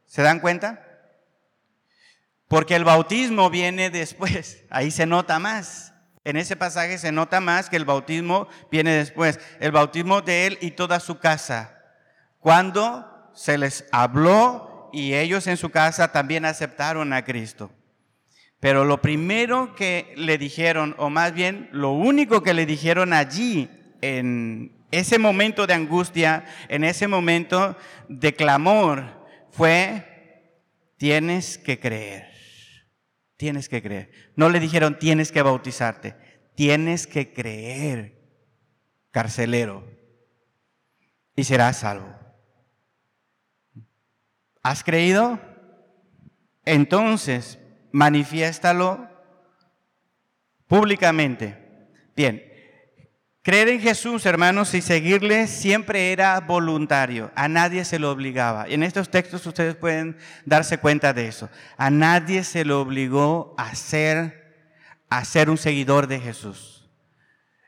¿Se 0.05 0.21
dan 0.23 0.39
cuenta? 0.39 0.85
Porque 2.47 2.75
el 2.75 2.83
bautismo 2.83 3.49
viene 3.49 3.89
después, 3.89 4.63
ahí 4.69 4.91
se 4.91 5.05
nota 5.05 5.39
más. 5.39 5.93
En 6.23 6.37
ese 6.37 6.55
pasaje 6.55 6.97
se 6.97 7.11
nota 7.11 7.39
más 7.39 7.69
que 7.69 7.77
el 7.77 7.85
bautismo 7.85 8.47
viene 8.69 8.91
después, 8.91 9.39
el 9.59 9.71
bautismo 9.71 10.21
de 10.21 10.47
él 10.47 10.57
y 10.61 10.71
toda 10.71 10.99
su 10.99 11.17
casa. 11.17 11.79
Cuando 12.39 13.31
se 13.33 13.57
les 13.57 13.85
habló 13.91 14.89
y 14.93 15.13
ellos 15.13 15.47
en 15.47 15.57
su 15.57 15.69
casa 15.69 16.11
también 16.11 16.45
aceptaron 16.45 17.13
a 17.13 17.23
Cristo. 17.23 17.71
Pero 18.61 18.85
lo 18.85 19.01
primero 19.01 19.75
que 19.75 20.13
le 20.15 20.37
dijeron, 20.37 20.93
o 20.99 21.09
más 21.09 21.33
bien 21.33 21.67
lo 21.71 21.91
único 21.91 22.43
que 22.43 22.53
le 22.53 22.67
dijeron 22.67 23.11
allí, 23.11 23.67
en 24.01 24.85
ese 24.91 25.17
momento 25.17 25.65
de 25.65 25.73
angustia, 25.73 26.45
en 26.69 26.83
ese 26.83 27.07
momento 27.07 27.75
de 28.07 28.35
clamor, 28.35 29.25
fue, 29.49 30.53
tienes 30.97 31.57
que 31.57 31.79
creer. 31.79 32.31
Tienes 33.35 33.67
que 33.67 33.81
creer. 33.81 34.11
No 34.35 34.47
le 34.49 34.59
dijeron 34.59 34.99
tienes 34.99 35.31
que 35.31 35.41
bautizarte. 35.41 36.15
Tienes 36.53 37.07
que 37.07 37.33
creer, 37.33 38.21
carcelero, 39.09 39.83
y 41.35 41.45
serás 41.45 41.79
salvo. 41.79 42.15
¿Has 44.61 44.83
creído? 44.83 45.39
Entonces, 46.63 47.57
manifiéstalo 47.91 49.07
públicamente. 50.67 51.57
Bien, 52.15 52.43
creer 53.41 53.69
en 53.69 53.81
Jesús, 53.81 54.25
hermanos, 54.25 54.73
y 54.73 54.81
seguirle 54.81 55.47
siempre 55.47 56.11
era 56.11 56.39
voluntario. 56.39 57.31
A 57.35 57.47
nadie 57.47 57.85
se 57.85 57.99
lo 57.99 58.11
obligaba. 58.11 58.65
En 58.67 58.83
estos 58.83 59.09
textos 59.09 59.45
ustedes 59.45 59.75
pueden 59.75 60.17
darse 60.45 60.77
cuenta 60.77 61.13
de 61.13 61.27
eso. 61.27 61.49
A 61.77 61.89
nadie 61.89 62.43
se 62.43 62.65
lo 62.65 62.81
obligó 62.81 63.55
a 63.57 63.75
ser, 63.75 64.75
a 65.09 65.25
ser 65.25 65.49
un 65.49 65.57
seguidor 65.57 66.07
de 66.07 66.19
Jesús. 66.19 66.89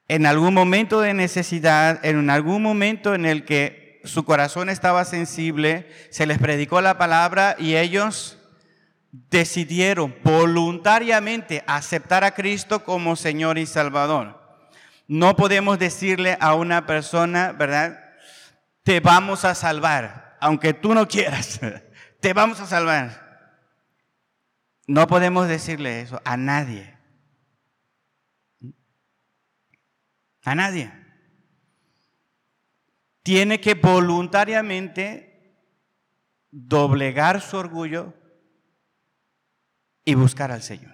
En 0.08 0.26
algún 0.26 0.54
momento 0.54 1.02
de 1.02 1.14
necesidad, 1.14 2.06
en 2.06 2.30
algún 2.30 2.62
momento 2.62 3.16
en 3.16 3.26
el 3.26 3.46
que 3.46 4.02
su 4.04 4.26
corazón 4.26 4.70
estaba 4.70 5.06
sensible, 5.06 5.90
se 6.10 6.26
les 6.26 6.38
predicó 6.38 6.82
la 6.82 6.98
palabra 6.98 7.56
y 7.58 7.76
ellos 7.76 8.38
decidieron 9.14 10.16
voluntariamente 10.24 11.64
aceptar 11.68 12.24
a 12.24 12.34
Cristo 12.34 12.84
como 12.84 13.16
Señor 13.16 13.60
y 13.60 13.68
Salvador. 13.68 14.42
No 15.08 15.36
podemos 15.36 15.78
decirle 15.78 16.36
a 16.40 16.56
una 16.56 16.88
persona, 16.88 17.52
¿verdad? 17.52 18.00
Te 18.82 19.00
vamos 19.00 19.46
a 19.46 19.54
salvar, 19.54 20.36
aunque 20.42 20.74
tú 20.74 20.96
no 20.96 21.08
quieras, 21.08 21.60
te 22.20 22.34
vamos 22.34 22.60
a 22.60 22.66
salvar. 22.66 23.62
No 24.88 25.06
podemos 25.06 25.48
decirle 25.48 26.02
eso 26.02 26.20
a 26.26 26.36
nadie. 26.36 26.98
A 30.44 30.56
nadie. 30.56 30.92
Tiene 33.22 33.62
que 33.62 33.76
voluntariamente 33.76 35.56
doblegar 36.50 37.42
su 37.42 37.58
orgullo 37.58 38.23
y 40.06 40.16
buscar 40.16 40.52
al 40.52 40.62
Señor. 40.62 40.94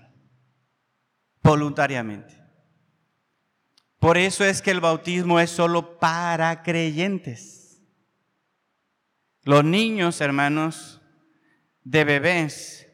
Voluntariamente. 1.42 2.38
Por 4.00 4.18
eso 4.18 4.46
es 4.46 4.62
que 4.62 4.72
el 4.72 4.80
bautismo 4.80 5.40
es 5.40 5.50
solo 5.50 6.00
para 6.00 6.64
creyentes. 6.64 7.82
Los 9.44 9.64
niños, 9.64 10.22
hermanos, 10.22 11.02
de 11.84 12.04
bebés, 12.04 12.88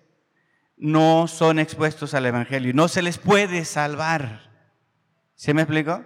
no 0.77 1.27
son 1.27 1.59
expuestos 1.59 2.13
al 2.13 2.25
Evangelio. 2.25 2.73
No 2.73 2.87
se 2.87 3.01
les 3.01 3.17
puede 3.17 3.65
salvar. 3.65 4.51
¿Se 5.35 5.53
me 5.53 5.61
explicó? 5.61 6.03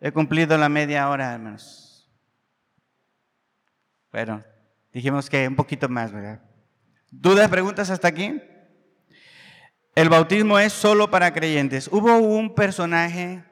He 0.00 0.12
cumplido 0.12 0.58
la 0.58 0.68
media 0.68 1.08
hora, 1.08 1.32
hermanos. 1.32 2.10
Bueno, 4.10 4.44
dijimos 4.92 5.30
que 5.30 5.48
un 5.48 5.56
poquito 5.56 5.88
más, 5.88 6.12
¿verdad? 6.12 6.42
¿Dudas, 7.20 7.48
preguntas 7.48 7.90
hasta 7.90 8.08
aquí? 8.08 8.42
El 9.94 10.08
bautismo 10.08 10.58
es 10.58 10.72
solo 10.72 11.10
para 11.10 11.32
creyentes. 11.32 11.88
Hubo 11.90 12.18
un 12.18 12.54
personaje 12.54 13.44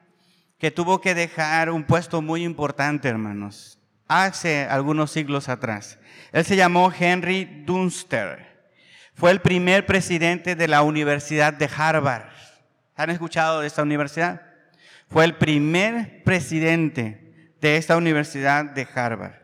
que 0.58 0.70
tuvo 0.72 1.00
que 1.00 1.14
dejar 1.14 1.70
un 1.70 1.84
puesto 1.84 2.20
muy 2.20 2.44
importante, 2.44 3.08
hermanos, 3.08 3.78
hace 4.08 4.64
algunos 4.64 5.12
siglos 5.12 5.48
atrás. 5.48 5.98
Él 6.32 6.44
se 6.44 6.56
llamó 6.56 6.92
Henry 6.92 7.44
Dunster. 7.64 8.68
Fue 9.14 9.30
el 9.30 9.40
primer 9.40 9.86
presidente 9.86 10.56
de 10.56 10.68
la 10.68 10.82
Universidad 10.82 11.52
de 11.52 11.70
Harvard. 11.74 12.30
¿Han 12.96 13.10
escuchado 13.10 13.60
de 13.60 13.68
esta 13.68 13.82
universidad? 13.82 14.42
Fue 15.08 15.24
el 15.24 15.36
primer 15.36 16.24
presidente 16.24 17.54
de 17.60 17.76
esta 17.76 17.96
Universidad 17.96 18.64
de 18.64 18.88
Harvard. 18.92 19.34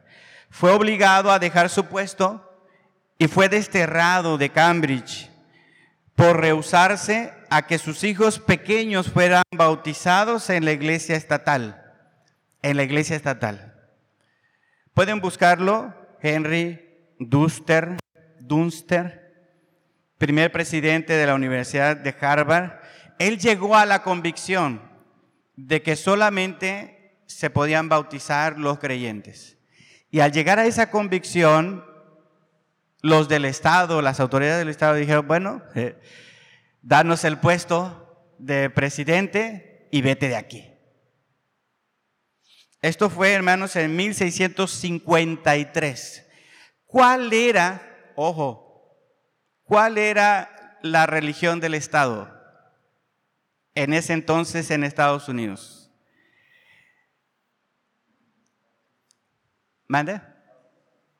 Fue 0.51 0.73
obligado 0.73 1.31
a 1.31 1.39
dejar 1.39 1.71
su 1.71 1.85
puesto 1.87 2.48
y 3.19 3.27
fue 3.27 3.49
desterrado 3.49 4.39
de 4.39 4.51
Cambridge 4.51 5.29
por 6.15 6.41
rehusarse 6.41 7.33
a 7.51 7.67
que 7.67 7.79
sus 7.79 8.05
hijos 8.05 8.39
pequeños 8.39 9.11
fueran 9.11 9.43
bautizados 9.55 10.51
en 10.51 10.65
la 10.65 10.73
iglesia 10.73 11.17
estatal. 11.17 11.83
En 12.63 12.77
la 12.77 12.85
iglesia 12.85 13.17
estatal. 13.17 13.75
Pueden 14.95 15.21
buscarlo, 15.21 15.95
Henry 16.21 16.81
Dunster, 17.19 17.99
Dunster, 18.41 19.33
primer 20.19 20.51
presidente 20.51 21.13
de 21.13 21.27
la 21.27 21.35
Universidad 21.35 21.97
de 21.97 22.15
Harvard. 22.21 22.81
Él 23.19 23.39
llegó 23.39 23.77
a 23.77 23.87
la 23.87 24.03
convicción 24.03 24.83
de 25.57 25.83
que 25.83 25.97
solamente 25.97 27.23
se 27.27 27.51
podían 27.51 27.89
bautizar 27.89 28.59
los 28.59 28.79
creyentes. 28.79 29.59
Y 30.11 30.21
al 30.21 30.33
llegar 30.33 30.59
a 30.59 30.67
esa 30.67 30.91
convicción, 30.91 31.85
los 33.01 33.29
del 33.29 33.45
Estado, 33.45 34.03
las 34.03 34.19
autoridades 34.21 34.59
del 34.59 34.69
Estado 34.69 34.95
dijeron, 34.95 35.27
bueno, 35.27 35.63
eh, 35.75 35.99
danos 36.83 37.25
el 37.25 37.39
puesto 37.39 38.35
de 38.39 38.71
presidente 38.71 39.89
y 39.91 40.03
vete 40.03 40.29
de 40.29 40.37
aquí. 40.37 40.71
Esto 42.81 43.11
fue, 43.11 43.33
hermanos, 43.33 43.75
en 43.77 43.97
1653. 43.97 46.27
¿Cuál 46.87 47.33
era, 47.33 48.13
ojo, 48.15 48.97
cuál 49.65 49.99
era 49.99 50.79
la 50.83 51.07
religión 51.07 51.59
del 51.61 51.75
Estado 51.75 52.33
en 53.75 53.93
ese 53.93 54.13
entonces 54.13 54.71
en 54.71 54.85
Estados 54.85 55.29
Unidos? 55.29 55.91
¿Mande? 59.89 60.23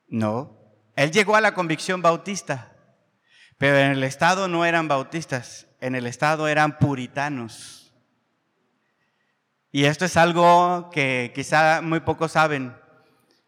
No, 0.07 0.58
él 0.99 1.11
llegó 1.11 1.37
a 1.37 1.41
la 1.41 1.53
convicción 1.53 2.01
bautista, 2.01 2.73
pero 3.57 3.77
en 3.77 3.91
el 3.91 4.03
Estado 4.03 4.49
no 4.49 4.65
eran 4.65 4.89
bautistas, 4.89 5.65
en 5.79 5.95
el 5.95 6.05
Estado 6.05 6.49
eran 6.49 6.77
puritanos. 6.77 7.93
Y 9.71 9.85
esto 9.85 10.03
es 10.03 10.17
algo 10.17 10.89
que 10.91 11.31
quizá 11.33 11.79
muy 11.81 12.01
pocos 12.01 12.33
saben, 12.33 12.75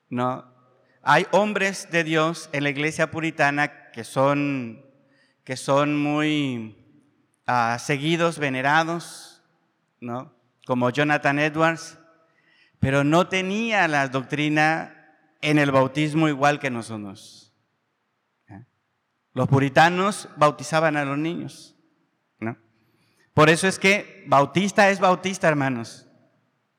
¿no? 0.10 0.50
Hay 1.04 1.28
hombres 1.32 1.92
de 1.92 2.06
Dios 2.06 2.50
en 2.54 2.64
la 2.64 2.70
iglesia 2.70 3.12
puritana 3.12 3.92
que 3.92 4.06
son, 4.06 4.86
que 5.44 5.58
son 5.58 5.98
muy 6.02 6.78
ah, 7.48 7.78
seguidos, 7.82 8.40
venerados, 8.40 9.44
¿no? 10.00 10.34
Como 10.66 10.90
Jonathan 10.90 11.38
Edwards, 11.38 12.00
pero 12.80 13.04
no 13.04 13.28
tenía 13.28 13.90
la 13.90 14.08
doctrina 14.08 15.01
en 15.42 15.60
el 15.60 15.72
bautismo 15.72 16.28
igual 16.28 16.60
que 16.60 16.70
nosotros. 16.70 17.54
Los 19.34 19.48
puritanos 19.48 20.28
bautizaban 20.36 20.98
a 20.98 21.06
los 21.06 21.18
niños. 21.18 21.76
¿no? 22.40 22.58
Por 23.34 23.50
eso 23.50 23.68
es 23.68 23.80
que 23.80 24.24
bautista 24.28 24.90
es 24.90 25.00
bautista, 25.00 25.48
hermanos. 25.48 26.08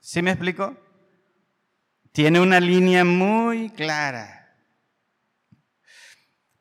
¿Sí 0.01 0.21
me 0.21 0.33
explico? 0.33 0.77
Tiene 2.13 2.41
una 2.41 2.61
línea 2.61 3.05
muy 3.05 3.71
clara. 3.71 4.55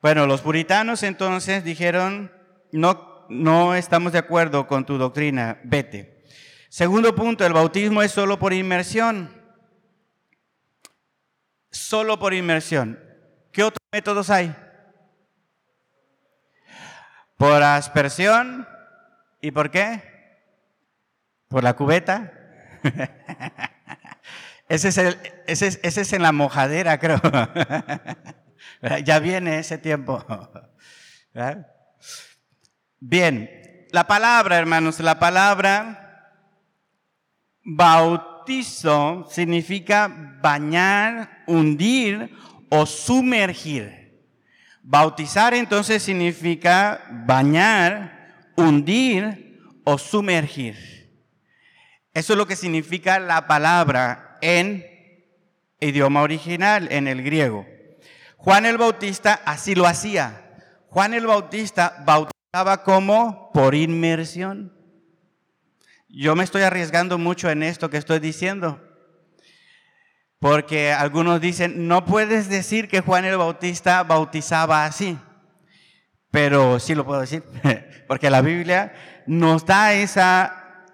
Bueno, 0.01 0.25
los 0.25 0.41
puritanos 0.41 1.03
entonces 1.03 1.63
dijeron, 1.63 2.31
no, 2.71 3.27
no 3.29 3.75
estamos 3.75 4.13
de 4.13 4.19
acuerdo 4.19 4.65
con 4.67 4.85
tu 4.85 4.97
doctrina, 4.97 5.59
vete. 5.63 6.23
Segundo 6.69 7.13
punto, 7.13 7.45
el 7.45 7.51
bautismo 7.51 8.01
es 8.01 8.11
solo 8.11 8.39
por 8.39 8.53
inmersión. 8.53 9.40
Solo 11.71 12.19
por 12.19 12.33
inmersión. 12.33 12.99
¿Qué 13.51 13.63
otros 13.63 13.85
métodos 13.91 14.29
hay? 14.29 14.55
Por 17.37 17.63
aspersión. 17.63 18.67
¿Y 19.41 19.51
por 19.51 19.71
qué? 19.71 20.01
Por 21.47 21.63
la 21.63 21.73
cubeta. 21.73 22.33
ese, 24.69 24.89
es 25.47 25.61
ese, 25.61 26.01
es, 26.01 26.13
en 26.13 26.21
la 26.21 26.31
mojadera, 26.31 26.99
creo. 26.99 27.19
ya 29.03 29.19
viene 29.19 29.59
ese 29.59 29.77
tiempo. 29.77 30.23
Bien, 32.99 33.87
la 33.91 34.05
palabra, 34.07 34.57
hermanos, 34.57 34.99
la 34.99 35.17
palabra 35.19 36.01
bautizo 37.63 39.27
significa 39.29 40.37
bañar, 40.41 41.40
hundir 41.51 42.35
o 42.69 42.85
sumergir. 42.85 44.01
Bautizar 44.81 45.53
entonces 45.53 46.01
significa 46.01 47.01
bañar, 47.25 48.51
hundir 48.55 49.59
o 49.83 49.97
sumergir. 49.97 50.75
Eso 52.13 52.33
es 52.33 52.37
lo 52.37 52.47
que 52.47 52.55
significa 52.55 53.19
la 53.19 53.47
palabra 53.47 54.37
en 54.41 54.85
idioma 55.79 56.21
original, 56.21 56.87
en 56.91 57.07
el 57.07 57.21
griego. 57.21 57.65
Juan 58.37 58.65
el 58.65 58.77
Bautista 58.77 59.41
así 59.45 59.75
lo 59.75 59.85
hacía. 59.85 60.55
Juan 60.87 61.13
el 61.13 61.27
Bautista 61.27 62.03
bautizaba 62.05 62.83
como 62.83 63.51
por 63.53 63.75
inmersión. 63.75 64.73
Yo 66.09 66.35
me 66.35 66.43
estoy 66.43 66.63
arriesgando 66.63 67.17
mucho 67.17 67.49
en 67.49 67.63
esto 67.63 67.89
que 67.89 67.97
estoy 67.97 68.19
diciendo. 68.19 68.90
Porque 70.41 70.91
algunos 70.91 71.39
dicen, 71.39 71.87
no 71.87 72.03
puedes 72.03 72.49
decir 72.49 72.87
que 72.87 73.01
Juan 73.01 73.25
el 73.25 73.37
Bautista 73.37 74.01
bautizaba 74.01 74.85
así. 74.85 75.15
Pero 76.31 76.79
sí 76.79 76.95
lo 76.95 77.05
puedo 77.05 77.21
decir, 77.21 77.43
porque 78.07 78.31
la 78.31 78.41
Biblia 78.41 78.91
nos 79.27 79.67
da 79.67 79.93
esa 79.93 80.87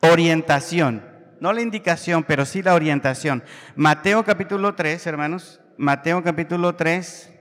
orientación. 0.00 1.02
No 1.40 1.54
la 1.54 1.62
indicación, 1.62 2.22
pero 2.22 2.44
sí 2.44 2.62
la 2.62 2.74
orientación. 2.74 3.42
Mateo 3.76 4.26
capítulo 4.26 4.74
3, 4.74 5.06
hermanos. 5.06 5.62
Mateo 5.78 6.22
capítulo 6.22 6.76
3, 6.76 7.32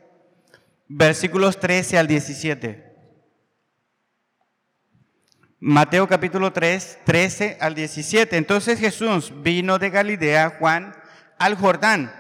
versículos 0.88 1.60
13 1.60 1.98
al 1.98 2.08
17. 2.08 2.96
Mateo 5.60 6.08
capítulo 6.08 6.54
3, 6.54 7.00
13 7.04 7.58
al 7.60 7.76
17. 7.76 8.38
Entonces 8.38 8.80
Jesús 8.80 9.34
vino 9.44 9.80
de 9.80 9.90
Galilea, 9.90 10.56
Juan, 10.58 10.96
al 11.42 11.56
Jordán 11.56 12.14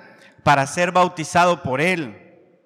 para 0.43 0.67
ser 0.67 0.91
bautizado 0.91 1.63
por 1.63 1.81
él. 1.81 2.17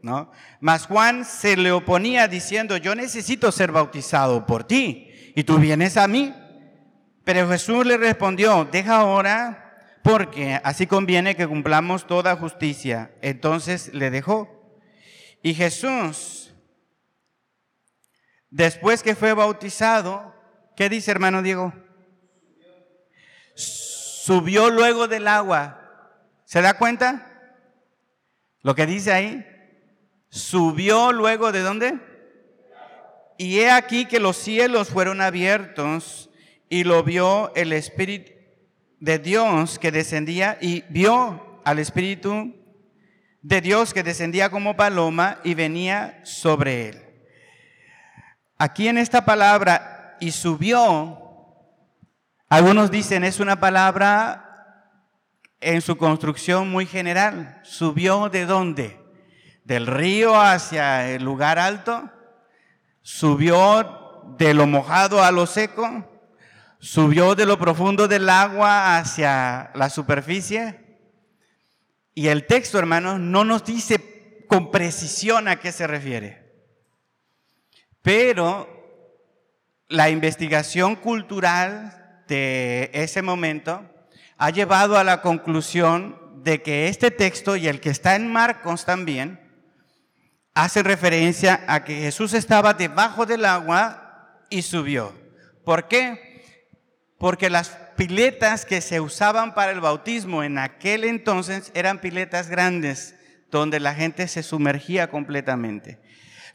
¿no? 0.02 0.32
Mas 0.60 0.86
Juan 0.86 1.26
se 1.26 1.58
le 1.58 1.72
oponía 1.72 2.28
diciendo, 2.28 2.78
yo 2.78 2.96
necesito 2.96 3.52
ser 3.52 3.72
bautizado 3.72 4.46
por 4.46 4.64
ti 4.64 5.12
y 5.36 5.44
tú 5.44 5.58
vienes 5.58 5.98
a 5.98 6.08
mí. 6.08 6.34
Pero 7.24 7.50
Jesús 7.50 7.86
le 7.86 7.98
respondió, 7.98 8.68
deja 8.72 8.98
ahora 8.98 9.62
porque 10.04 10.60
así 10.64 10.86
conviene 10.86 11.36
que 11.36 11.48
cumplamos 11.48 12.06
toda 12.06 12.36
justicia. 12.36 13.12
Entonces 13.22 13.94
le 13.94 14.12
dejó. 14.12 14.80
Y 15.42 15.56
Jesús, 15.56 16.54
después 18.50 19.02
que 19.02 19.16
fue 19.16 19.34
bautizado, 19.34 20.36
¿Qué 20.76 20.90
dice 20.90 21.12
hermano 21.12 21.42
Diego? 21.42 21.74
Subió 23.56 24.70
luego 24.70 25.08
del 25.08 25.28
agua. 25.28 25.85
¿Se 26.46 26.62
da 26.62 26.76
cuenta? 26.76 27.32
Lo 28.62 28.76
que 28.76 28.86
dice 28.86 29.12
ahí. 29.12 29.46
Subió 30.30 31.12
luego 31.12 31.52
de 31.52 31.62
dónde? 31.62 32.00
Y 33.38 33.60
he 33.60 33.72
aquí 33.72 34.06
que 34.06 34.20
los 34.20 34.38
cielos 34.38 34.90
fueron 34.90 35.22
abiertos 35.22 36.30
y 36.70 36.84
lo 36.84 37.04
vio 37.04 37.54
el 37.56 37.74
Espíritu 37.74 38.32
de 39.00 39.20
Dios 39.20 39.78
que 39.78 39.92
descendía 39.92 40.58
y 40.62 40.84
vio 40.90 41.62
al 41.64 41.80
Espíritu 41.80 42.56
de 43.42 43.62
Dios 43.62 43.94
que 43.94 44.04
descendía 44.04 44.50
como 44.50 44.76
paloma 44.76 45.40
y 45.44 45.54
venía 45.54 46.22
sobre 46.24 46.90
él. 46.90 47.06
Aquí 48.58 48.88
en 48.88 48.98
esta 48.98 49.26
palabra 49.26 50.18
y 50.20 50.32
subió, 50.32 51.20
algunos 52.48 52.90
dicen 52.90 53.24
es 53.24 53.40
una 53.40 53.60
palabra 53.60 54.45
en 55.62 55.82
su 55.82 55.98
construcción 55.98 56.70
muy 56.70 56.86
general. 56.86 57.62
¿Subió 57.64 58.30
de 58.30 58.46
dónde? 58.46 59.00
¿Del 59.64 59.88
río 59.88 60.40
hacia 60.40 61.10
el 61.10 61.24
lugar 61.24 61.60
alto? 61.60 62.12
¿Subió 63.02 64.36
de 64.38 64.54
lo 64.54 64.68
mojado 64.68 65.24
a 65.24 65.32
lo 65.32 65.46
seco? 65.46 66.10
¿Subió 66.80 67.36
de 67.36 67.46
lo 67.46 67.58
profundo 67.58 68.08
del 68.08 68.30
agua 68.30 68.98
hacia 68.98 69.72
la 69.74 69.90
superficie? 69.90 71.00
Y 72.14 72.28
el 72.28 72.46
texto, 72.46 72.80
hermanos, 72.80 73.20
no 73.20 73.44
nos 73.44 73.66
dice 73.66 74.46
con 74.48 74.72
precisión 74.72 75.48
a 75.48 75.58
qué 75.58 75.72
se 75.72 75.88
refiere. 75.88 76.46
Pero 78.02 78.70
la 79.90 80.10
investigación 80.10 80.96
cultural 80.96 82.24
de 82.28 82.92
ese 82.94 83.22
momento 83.22 83.84
ha 84.38 84.50
llevado 84.50 84.98
a 84.98 85.04
la 85.04 85.22
conclusión 85.22 86.20
de 86.44 86.62
que 86.62 86.88
este 86.88 87.12
texto 87.12 87.56
y 87.56 87.68
el 87.68 87.80
que 87.80 87.90
está 87.90 88.16
en 88.16 88.32
Marcos 88.32 88.86
también 88.86 89.40
hace 90.54 90.84
referencia 90.84 91.64
a 91.68 91.84
que 91.84 91.96
Jesús 91.96 92.34
estaba 92.34 92.74
debajo 92.74 93.26
del 93.26 93.46
agua 93.46 94.40
y 94.50 94.62
subió. 94.62 95.14
¿Por 95.64 95.88
qué? 95.88 96.44
Porque 97.18 97.50
las 97.50 97.70
piletas 97.98 98.66
que 98.66 98.82
se 98.82 99.00
usaban 99.00 99.54
para 99.54 99.72
el 99.72 99.82
bautismo 99.82 100.44
en 100.44 100.58
aquel 100.58 101.04
entonces 101.04 101.72
eran 101.74 102.00
piletas 102.00 102.50
grandes 102.50 103.16
donde 103.52 103.80
la 103.80 103.96
gente 103.96 104.28
se 104.28 104.44
sumergía 104.44 105.10
completamente. 105.10 106.00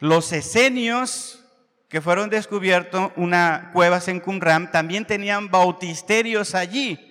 Los 0.00 0.32
esenios 0.32 1.44
que 1.88 2.00
fueron 2.00 2.30
descubiertos, 2.30 3.10
una 3.16 3.70
cuevas 3.72 4.06
en 4.08 4.20
Qumran, 4.20 4.70
también 4.70 5.04
tenían 5.04 5.50
bautisterios 5.50 6.54
allí. 6.54 7.09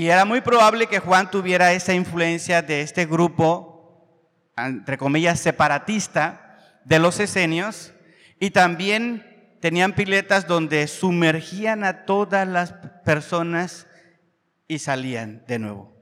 Y 0.00 0.08
era 0.08 0.24
muy 0.24 0.40
probable 0.40 0.86
que 0.86 0.98
Juan 0.98 1.30
tuviera 1.30 1.74
esa 1.74 1.92
influencia 1.92 2.62
de 2.62 2.80
este 2.80 3.04
grupo, 3.04 4.50
entre 4.56 4.96
comillas, 4.96 5.38
separatista 5.38 6.56
de 6.86 6.98
los 6.98 7.20
esenios. 7.20 7.92
Y 8.38 8.48
también 8.48 9.58
tenían 9.60 9.92
piletas 9.92 10.46
donde 10.46 10.86
sumergían 10.86 11.84
a 11.84 12.06
todas 12.06 12.48
las 12.48 12.72
personas 13.04 13.86
y 14.66 14.78
salían 14.78 15.44
de 15.46 15.58
nuevo. 15.58 15.94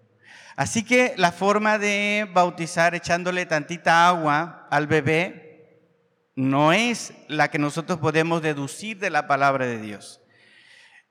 Así 0.55 0.85
que 0.85 1.15
la 1.17 1.33
forma 1.33 1.77
de 1.79 2.29
bautizar 2.33 2.95
echándole 2.95 3.47
tantita 3.47 4.07
agua 4.07 4.69
al 4.71 4.87
bebé 4.87 5.91
no 6.37 6.73
es 6.73 7.15
la 7.27 7.51
que 7.51 7.59
nosotros 7.59 7.99
podemos 7.99 8.43
deducir 8.43 9.01
de 9.01 9.11
la 9.11 9.27
palabra 9.27 9.67
de 9.67 9.81
Dios. 9.81 10.21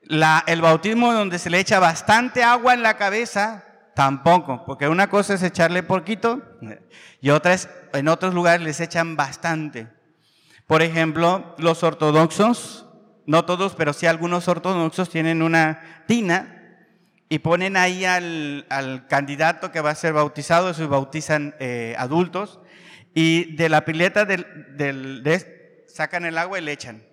El 0.02 0.60
bautismo 0.62 1.12
donde 1.12 1.38
se 1.38 1.50
le 1.50 1.60
echa 1.60 1.78
bastante 1.78 2.42
agua 2.42 2.74
en 2.74 2.82
la 2.82 2.96
cabeza, 2.96 3.64
tampoco, 3.94 4.64
porque 4.64 4.88
una 4.88 5.10
cosa 5.10 5.34
es 5.34 5.42
echarle 5.42 5.82
poquito 5.82 6.40
y 7.20 7.30
otra 7.30 7.52
es, 7.52 7.68
en 7.92 8.08
otros 8.08 8.32
lugares 8.32 8.62
les 8.62 8.80
echan 8.80 9.16
bastante. 9.16 9.88
Por 10.68 10.82
ejemplo, 10.82 11.54
los 11.58 11.82
ortodoxos, 11.82 12.86
no 13.26 13.44
todos, 13.44 13.74
pero 13.74 13.92
sí 13.92 14.06
algunos 14.06 14.46
ortodoxos 14.46 15.10
tienen 15.10 15.42
una 15.42 16.04
tina 16.06 16.58
y 17.28 17.40
ponen 17.40 17.76
ahí 17.76 18.04
al, 18.04 19.06
candidato 19.08 19.72
que 19.72 19.80
va 19.80 19.90
a 19.90 19.94
ser 19.94 20.12
bautizado, 20.12 20.72
se 20.74 20.86
bautizan 20.86 21.54
eh, 21.58 21.94
adultos, 21.98 22.60
y 23.14 23.56
de 23.56 23.68
la 23.68 23.84
pileta 23.84 24.24
del, 24.24 24.44
de, 24.76 25.84
sacan 25.88 26.24
el 26.24 26.38
agua 26.38 26.58
y 26.58 26.62
le 26.62 26.72
echan. 26.72 27.04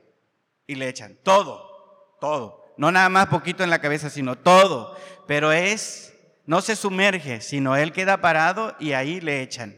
Y 0.67 0.75
le 0.75 0.87
echan. 0.87 1.17
Todo, 1.23 2.17
todo. 2.21 2.64
No 2.77 2.91
nada 2.91 3.09
más 3.09 3.27
poquito 3.27 3.63
en 3.63 3.69
la 3.69 3.79
cabeza, 3.79 4.09
sino 4.09 4.35
todo. 4.35 4.95
Pero 5.27 5.51
es, 5.51 6.13
no 6.45 6.61
se 6.61 6.75
sumerge, 6.75 7.41
sino 7.41 7.75
él 7.75 7.91
queda 7.91 8.21
parado 8.21 8.75
y 8.79 8.93
ahí 8.93 9.21
le 9.21 9.41
echan. 9.41 9.77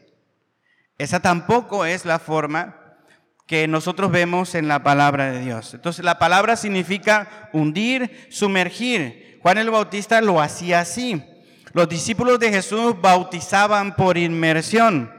Esa 0.98 1.20
tampoco 1.20 1.86
es 1.86 2.06
la 2.06 2.20
forma 2.20 2.76
que 3.45 3.68
nosotros 3.68 4.12
vemos 4.12 4.56
en 4.56 4.68
la 4.68 4.84
palabra 4.84 5.32
de 5.32 5.39
Dios. 5.39 5.74
Entonces 5.74 6.04
la 6.04 6.20
palabra 6.20 6.56
significa 6.56 7.50
hundir, 7.54 8.28
sumergir. 8.30 9.39
Juan 9.41 9.58
el 9.58 9.70
Bautista 9.70 10.20
lo 10.22 10.41
hacía 10.41 10.82
así. 10.82 11.24
Los 11.74 11.88
discípulos 11.88 12.39
de 12.39 12.52
Jesús 12.52 12.95
bautizaban 13.00 13.95
por 13.95 14.18
inmersión. 14.18 15.14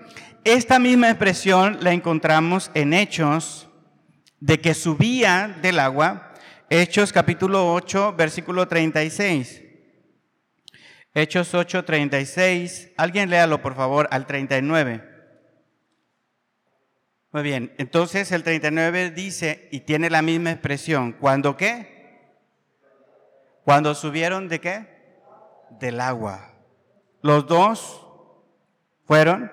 Esta 0.44 0.78
misma 0.78 1.08
expresión 1.08 1.78
la 1.80 1.92
encontramos 1.92 2.70
en 2.74 2.92
Hechos, 2.92 3.68
de 4.40 4.60
que 4.60 4.74
subía 4.74 5.58
del 5.62 5.80
agua, 5.80 6.27
Hechos 6.70 7.14
capítulo 7.14 7.72
8, 7.72 8.12
versículo 8.12 8.68
36. 8.68 9.62
Hechos 11.14 11.54
8, 11.54 11.82
36. 11.82 12.92
Alguien 12.98 13.30
léalo, 13.30 13.62
por 13.62 13.74
favor, 13.74 14.06
al 14.10 14.26
39. 14.26 15.02
Muy 17.32 17.42
bien, 17.42 17.74
entonces 17.78 18.30
el 18.32 18.42
39 18.42 19.12
dice, 19.12 19.70
y 19.72 19.80
tiene 19.80 20.10
la 20.10 20.20
misma 20.20 20.50
expresión, 20.50 21.12
¿cuándo 21.12 21.56
qué? 21.56 22.36
Cuando 23.64 23.94
subieron 23.94 24.48
de 24.48 24.60
qué? 24.60 24.86
Del 25.80 26.02
agua. 26.02 26.52
Los 27.22 27.46
dos 27.46 28.06
fueron 29.06 29.50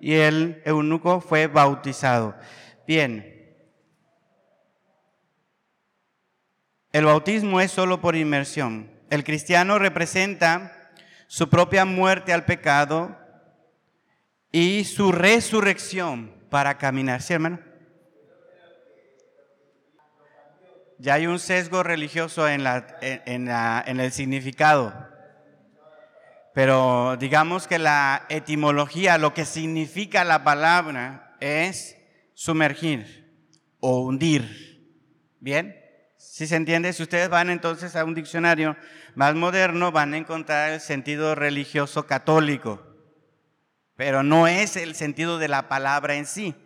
y 0.00 0.14
el 0.14 0.62
eunuco 0.64 1.20
fue 1.20 1.46
bautizado. 1.46 2.34
Bien, 2.86 3.33
el 6.94 7.06
bautismo 7.06 7.60
es 7.60 7.72
solo 7.72 8.00
por 8.00 8.14
inmersión. 8.14 8.88
El 9.10 9.24
cristiano 9.24 9.80
representa 9.80 10.92
su 11.26 11.50
propia 11.50 11.84
muerte 11.84 12.32
al 12.32 12.44
pecado 12.44 13.18
y 14.52 14.84
su 14.84 15.10
resurrección 15.10 16.32
para 16.50 16.78
caminar. 16.78 17.20
¿Sí, 17.20 17.32
hermano? 17.32 17.58
Ya 20.98 21.14
hay 21.14 21.26
un 21.26 21.40
sesgo 21.40 21.82
religioso 21.82 22.48
en, 22.48 22.62
la, 22.62 22.86
en, 23.00 23.48
en 23.48 23.98
el 24.00 24.12
significado. 24.12 24.94
Pero 26.54 27.16
digamos 27.16 27.66
que 27.66 27.80
la 27.80 28.24
etimología, 28.28 29.18
lo 29.18 29.34
que 29.34 29.44
significa 29.44 30.22
la 30.22 30.44
palabra 30.44 31.34
es 31.40 31.96
sumergir 32.34 33.34
o 33.80 34.02
hundir. 34.02 35.02
¿Bien? 35.40 35.83
Si 36.34 36.48
se 36.48 36.56
entiende, 36.56 36.92
si 36.92 37.00
ustedes 37.04 37.28
van 37.28 37.48
entonces 37.48 37.94
a 37.94 38.04
un 38.04 38.12
diccionario 38.12 38.76
más 39.14 39.36
moderno, 39.36 39.92
van 39.92 40.14
a 40.14 40.16
encontrar 40.16 40.72
el 40.72 40.80
sentido 40.80 41.36
religioso 41.36 42.08
católico. 42.08 42.84
pero 43.94 44.24
no 44.24 44.48
es 44.48 44.74
el 44.74 44.96
sentido 44.96 45.38
de 45.38 45.46
la 45.46 45.68
palabra 45.68 46.16
en 46.16 46.26
sí. 46.26 46.56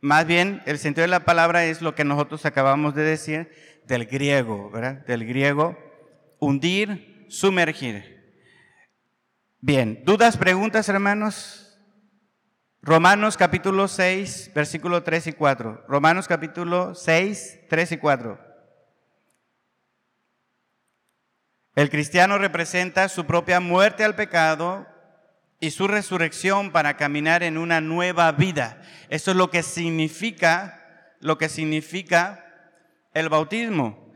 Más 0.00 0.24
bien, 0.24 0.62
el 0.64 0.78
sentido 0.78 1.02
de 1.02 1.08
la 1.08 1.26
palabra 1.26 1.66
es 1.66 1.82
lo 1.82 1.94
que 1.94 2.04
nosotros 2.04 2.46
acabamos 2.46 2.94
de 2.94 3.02
decir 3.02 3.50
del 3.84 4.06
griego, 4.06 4.70
¿verdad? 4.70 5.04
Del 5.04 5.26
griego, 5.26 5.76
hundir, 6.38 7.26
sumergir. 7.28 8.34
Bien, 9.60 10.04
¿dudas, 10.06 10.38
preguntas, 10.38 10.88
hermanos? 10.88 11.78
Romanos 12.80 13.36
capítulo 13.36 13.88
6, 13.88 14.52
versículo 14.54 15.02
3 15.02 15.26
y 15.26 15.32
4. 15.34 15.84
Romanos 15.86 16.26
capítulo 16.28 16.94
6, 16.94 17.66
3 17.68 17.92
y 17.92 17.96
4. 17.98 18.43
El 21.74 21.90
cristiano 21.90 22.38
representa 22.38 23.08
su 23.08 23.26
propia 23.26 23.58
muerte 23.58 24.04
al 24.04 24.14
pecado 24.14 24.86
y 25.58 25.70
su 25.72 25.88
resurrección 25.88 26.70
para 26.70 26.96
caminar 26.96 27.42
en 27.42 27.58
una 27.58 27.80
nueva 27.80 28.30
vida. 28.32 28.80
Eso 29.08 29.32
es 29.32 29.36
lo 29.36 29.50
que 29.50 29.62
significa, 29.62 31.14
lo 31.20 31.36
que 31.36 31.48
significa 31.48 32.44
el 33.12 33.28
bautismo. 33.28 34.12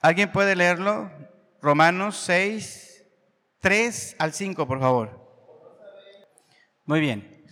¿Alguien 0.00 0.32
puede 0.32 0.56
leerlo? 0.56 1.10
Romanos 1.60 2.16
6, 2.24 3.04
3 3.60 4.16
al 4.18 4.32
5, 4.32 4.66
por 4.66 4.80
favor. 4.80 5.20
Muy 6.86 7.00
bien. 7.00 7.44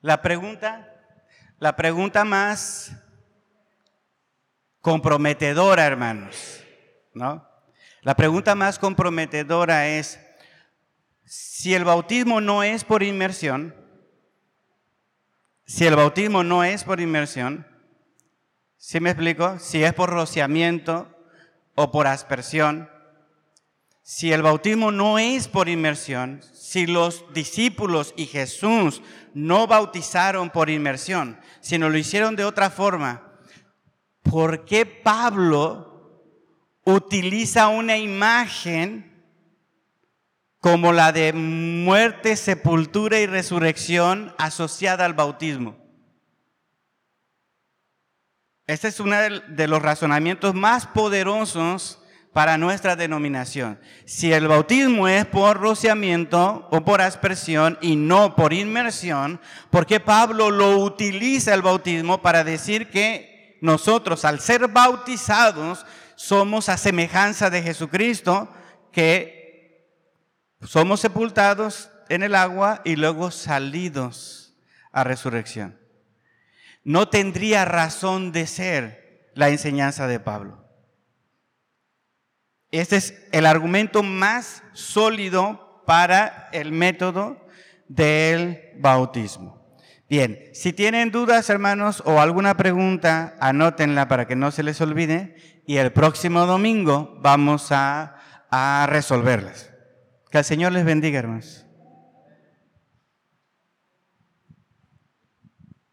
La 0.00 0.20
pregunta, 0.20 0.92
la 1.58 1.76
pregunta 1.76 2.24
más 2.24 2.92
comprometedora, 4.80 5.86
hermanos, 5.86 6.65
¿no? 7.16 7.48
La 8.02 8.14
pregunta 8.14 8.54
más 8.54 8.78
comprometedora 8.78 9.88
es, 9.88 10.20
si 11.24 11.74
el 11.74 11.84
bautismo 11.84 12.40
no 12.40 12.62
es 12.62 12.84
por 12.84 13.02
inmersión, 13.02 13.74
si 15.64 15.86
el 15.86 15.96
bautismo 15.96 16.44
no 16.44 16.62
es 16.62 16.84
por 16.84 17.00
inmersión, 17.00 17.66
¿sí 18.76 19.00
me 19.00 19.10
explico? 19.10 19.58
Si 19.58 19.82
es 19.82 19.92
por 19.94 20.10
rociamiento 20.10 21.08
o 21.74 21.90
por 21.90 22.06
aspersión, 22.06 22.88
si 24.02 24.32
el 24.32 24.42
bautismo 24.42 24.92
no 24.92 25.18
es 25.18 25.48
por 25.48 25.68
inmersión, 25.68 26.40
si 26.52 26.86
los 26.86 27.24
discípulos 27.32 28.14
y 28.16 28.26
Jesús 28.26 29.02
no 29.34 29.66
bautizaron 29.66 30.50
por 30.50 30.70
inmersión, 30.70 31.40
sino 31.60 31.88
lo 31.88 31.98
hicieron 31.98 32.36
de 32.36 32.44
otra 32.44 32.70
forma, 32.70 33.32
¿por 34.22 34.64
qué 34.64 34.86
Pablo 34.86 35.95
utiliza 36.86 37.68
una 37.68 37.98
imagen 37.98 39.12
como 40.60 40.92
la 40.92 41.12
de 41.12 41.32
muerte, 41.32 42.36
sepultura 42.36 43.18
y 43.20 43.26
resurrección 43.26 44.34
asociada 44.38 45.04
al 45.04 45.12
bautismo. 45.12 45.76
Este 48.66 48.88
es 48.88 48.98
uno 48.98 49.16
de 49.16 49.68
los 49.68 49.82
razonamientos 49.82 50.54
más 50.54 50.86
poderosos 50.86 52.02
para 52.32 52.58
nuestra 52.58 52.96
denominación. 52.96 53.80
Si 54.04 54.32
el 54.32 54.48
bautismo 54.48 55.08
es 55.08 55.24
por 55.24 55.58
rociamiento 55.58 56.68
o 56.70 56.84
por 56.84 57.00
aspersión 57.00 57.78
y 57.80 57.96
no 57.96 58.36
por 58.36 58.52
inmersión, 58.52 59.40
¿por 59.70 59.86
qué 59.86 60.00
Pablo 60.00 60.50
lo 60.50 60.78
utiliza 60.78 61.54
el 61.54 61.62
bautismo 61.62 62.22
para 62.22 62.44
decir 62.44 62.90
que 62.90 63.58
nosotros 63.60 64.24
al 64.24 64.40
ser 64.40 64.68
bautizados 64.68 65.86
somos 66.16 66.68
a 66.68 66.76
semejanza 66.76 67.50
de 67.50 67.62
Jesucristo 67.62 68.52
que 68.90 69.86
somos 70.62 71.00
sepultados 71.00 71.90
en 72.08 72.22
el 72.22 72.34
agua 72.34 72.80
y 72.84 72.96
luego 72.96 73.30
salidos 73.30 74.54
a 74.90 75.04
resurrección. 75.04 75.78
No 76.82 77.08
tendría 77.08 77.64
razón 77.64 78.32
de 78.32 78.46
ser 78.46 79.30
la 79.34 79.50
enseñanza 79.50 80.06
de 80.06 80.18
Pablo. 80.18 80.64
Este 82.70 82.96
es 82.96 83.14
el 83.32 83.46
argumento 83.46 84.02
más 84.02 84.62
sólido 84.72 85.82
para 85.86 86.48
el 86.52 86.72
método 86.72 87.46
del 87.88 88.72
bautismo. 88.78 89.56
Bien, 90.08 90.50
si 90.52 90.72
tienen 90.72 91.10
dudas, 91.10 91.50
hermanos, 91.50 92.02
o 92.06 92.20
alguna 92.20 92.56
pregunta, 92.56 93.36
anótenla 93.40 94.08
para 94.08 94.26
que 94.26 94.36
no 94.36 94.50
se 94.52 94.62
les 94.62 94.80
olvide 94.80 95.55
y 95.66 95.76
el 95.76 95.92
próximo 95.92 96.46
domingo 96.46 97.18
vamos 97.20 97.72
a, 97.72 98.16
a 98.50 98.86
resolverlas. 98.88 99.72
Que 100.30 100.38
el 100.38 100.44
Señor 100.44 100.72
les 100.72 100.84
bendiga, 100.84 101.18
hermanos. 101.18 101.65